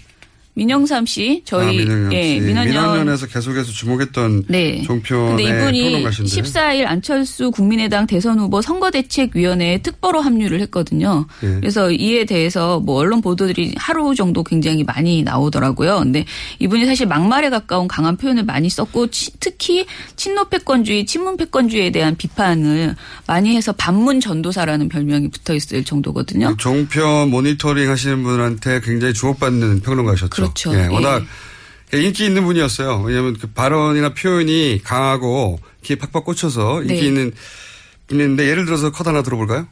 민영삼 0.63 1.07
씨 1.07 1.41
저희 1.45 1.69
아, 1.69 1.71
민원연 1.71 2.13
예 2.13 2.35
씨. 2.35 2.41
민원연 2.41 2.73
민원연 2.75 3.09
에서 3.11 3.27
계속해서 3.29 3.71
주목했던 3.71 4.45
네. 4.49 4.83
종편의 4.83 5.29
근데 5.29 5.43
이분이 5.45 5.83
평론가신데 5.85 6.31
14일 6.43 6.85
안철수 6.87 7.53
국민의당 7.53 8.09
대선 8.09 8.41
후보 8.41 8.61
선거대책위원회에 8.61 9.79
특보로 9.83 10.21
합류를 10.21 10.61
했거든요. 10.63 11.27
예. 11.45 11.47
그래서 11.61 11.93
이에 11.93 12.25
대해서 12.25 12.81
뭐 12.81 12.97
언론 12.97 13.21
보도들이 13.21 13.75
하루 13.77 14.17
정도 14.17 14.43
굉장히 14.43 14.83
많이 14.83 15.23
나오더라고요. 15.23 16.01
근데 16.01 16.25
이분이 16.59 16.87
사실 16.87 17.07
막말에 17.07 17.51
가까운 17.51 17.87
강한 17.87 18.17
표현을 18.17 18.45
많이 18.45 18.69
썼고 18.69 19.11
치- 19.13 19.31
특히 19.39 19.87
친노 20.17 20.47
패권주의, 20.49 21.07
친문 21.07 21.37
패권주의에 21.37 21.91
대한 21.93 22.17
비판을 22.17 22.97
많이 23.29 23.57
해서 23.57 23.73
반문 23.73 24.19
전도사라는 24.19 24.89
별명이 24.89 25.29
붙어 25.29 25.55
있을 25.55 25.85
정도거든요. 25.85 26.57
종편 26.59 27.31
모니터링 27.31 27.89
하시는 27.89 28.25
분한테 28.25 28.81
굉장히 28.81 29.15
주목받는 29.15 29.83
평론가셨죠. 29.83 30.47
그렇죠. 30.55 30.74
예, 30.74 30.84
예. 30.84 30.86
워낙 30.86 31.24
인기 31.92 32.26
있는 32.26 32.44
분이었어요. 32.44 33.03
왜냐하면 33.05 33.36
그 33.38 33.46
발언이나 33.46 34.14
표현이 34.14 34.82
강하고 34.84 35.59
귀에 35.82 35.96
팍팍 35.96 36.24
꽂혀서 36.24 36.82
인기 36.82 36.94
네. 36.94 37.01
있는 37.01 37.32
분인데 38.09 38.46
예를 38.49 38.64
들어서 38.66 38.90
컷 38.90 39.07
하나 39.07 39.22
들어볼까요? 39.22 39.66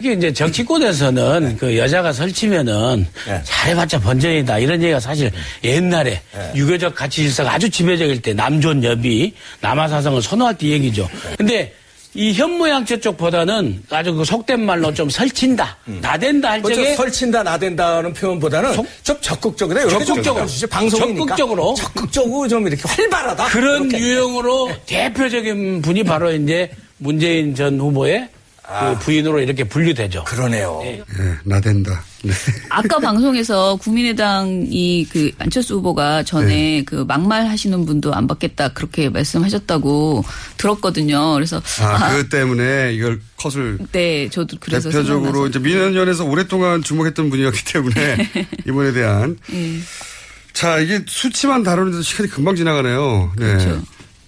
이게 0.00 0.14
이제 0.14 0.32
정치권에서는 0.32 1.44
네. 1.44 1.56
그 1.60 1.78
여자가 1.78 2.12
설치면은 2.12 3.06
잘해봤자 3.44 4.00
번전이다 4.00 4.58
이런 4.58 4.82
얘기가 4.82 4.98
사실 4.98 5.30
옛날에 5.62 6.20
네. 6.34 6.52
유교적 6.56 6.94
가치 6.96 7.22
질서가 7.22 7.52
아주 7.52 7.70
지배적일 7.70 8.20
때 8.20 8.34
남존 8.34 8.82
여비 8.82 9.32
남아사성을 9.60 10.20
선호할 10.20 10.58
때 10.58 10.66
얘기죠. 10.68 11.08
네. 11.28 11.36
근데 11.38 11.74
이 12.14 12.34
현모양처 12.34 12.98
쪽보다는 12.98 13.84
아주 13.88 14.14
그 14.14 14.24
속된 14.24 14.60
말로 14.60 14.92
좀 14.92 15.08
설친다, 15.08 15.78
나댄다 15.86 16.50
할 16.50 16.60
뭐저 16.60 16.76
적에 16.76 16.94
설친다 16.94 17.42
나댄다는 17.42 18.12
표현보다는 18.12 18.74
좀 19.02 19.16
적극적으로 19.20 19.80
이렇게 19.80 20.04
좀 20.04 20.16
적극적으로. 20.16 20.44
해주시죠. 20.44 20.66
방송이니까 20.66 21.18
적극적으로. 21.36 21.74
적극적으로 21.74 22.48
좀 22.48 22.66
이렇게 22.66 22.82
활발하다 22.86 23.46
그런 23.46 23.84
이렇게. 23.84 23.98
유형으로 23.98 24.70
대표적인 24.84 25.80
분이 25.80 26.02
바로 26.04 26.30
이제 26.32 26.70
문재인 26.98 27.54
전 27.54 27.80
후보의 27.80 28.28
그 28.62 28.98
부인으로 29.00 29.40
이렇게 29.40 29.64
분류되죠. 29.64 30.24
그러네요. 30.24 30.80
예, 30.84 31.02
나댄다. 31.44 32.02
네. 32.22 32.32
아까 32.68 32.98
방송에서 33.00 33.76
국민의당이 33.76 35.06
그 35.10 35.32
안철수 35.38 35.74
후보가 35.76 36.22
전에 36.22 36.46
네. 36.46 36.84
그 36.84 37.04
막말 37.06 37.48
하시는 37.48 37.84
분도 37.84 38.14
안 38.14 38.28
받겠다 38.28 38.68
그렇게 38.68 39.08
말씀하셨다고 39.08 40.24
들었거든요. 40.56 41.34
그래서 41.34 41.60
아, 41.80 42.16
그 42.16 42.28
때문에 42.28 42.94
이걸 42.94 43.20
컷을 43.36 43.78
네, 43.90 44.28
저도 44.28 44.56
그래서 44.60 44.90
대표적으로 44.90 45.48
이제 45.48 45.58
민원연에서 45.58 46.24
오랫동안 46.24 46.82
주목했던 46.82 47.30
분이었기 47.30 47.64
때문에 47.64 48.30
이번에 48.66 48.92
대한 48.92 49.36
예. 49.52 49.80
자 50.52 50.78
이게 50.78 51.02
수치만 51.08 51.64
다루는데도 51.64 52.02
시간이 52.02 52.30
금방 52.30 52.54
지나가네요. 52.54 53.32
네. 53.36 53.46
그렇죠. 53.46 53.82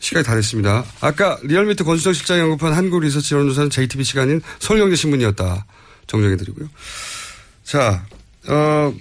시간이 0.05 0.24
다 0.24 0.34
됐습니다. 0.34 0.84
아까 1.00 1.38
리얼미터 1.42 1.84
권수정 1.84 2.12
실장이 2.12 2.40
언급한 2.42 2.74
한국 2.74 3.00
리서치 3.00 3.32
여론조사는 3.32 3.70
JTB 3.70 4.05
시간인 4.05 4.42
서울경제 4.59 4.96
신문이었다. 4.96 5.64
정정해드리고요. 6.07 6.68
자, 7.64 8.05
어, 8.48 8.92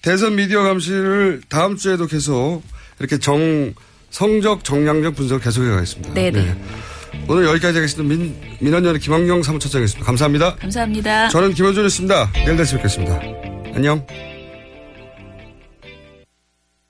대선 0.00 0.36
미디어 0.36 0.62
감시를 0.62 1.42
다음 1.48 1.76
주에도 1.76 2.06
계속 2.06 2.62
이렇게 3.00 3.18
정, 3.18 3.74
성적 4.10 4.62
정량적 4.62 5.16
분석을 5.16 5.42
계속해 5.42 5.70
가겠습니다. 5.70 6.14
네네. 6.14 6.56
오늘 7.26 7.46
여기까지 7.46 7.78
하겠습니다. 7.78 8.14
민, 8.14 8.36
민원연의 8.60 9.00
김학영 9.00 9.42
사무처장이었습니다. 9.42 10.06
감사합니다. 10.06 10.54
감사합니다. 10.54 11.28
저는 11.30 11.54
김원준이었습니다. 11.54 12.32
내일 12.32 12.56
다시 12.56 12.76
뵙겠습니다. 12.76 13.20
안녕. 13.74 14.06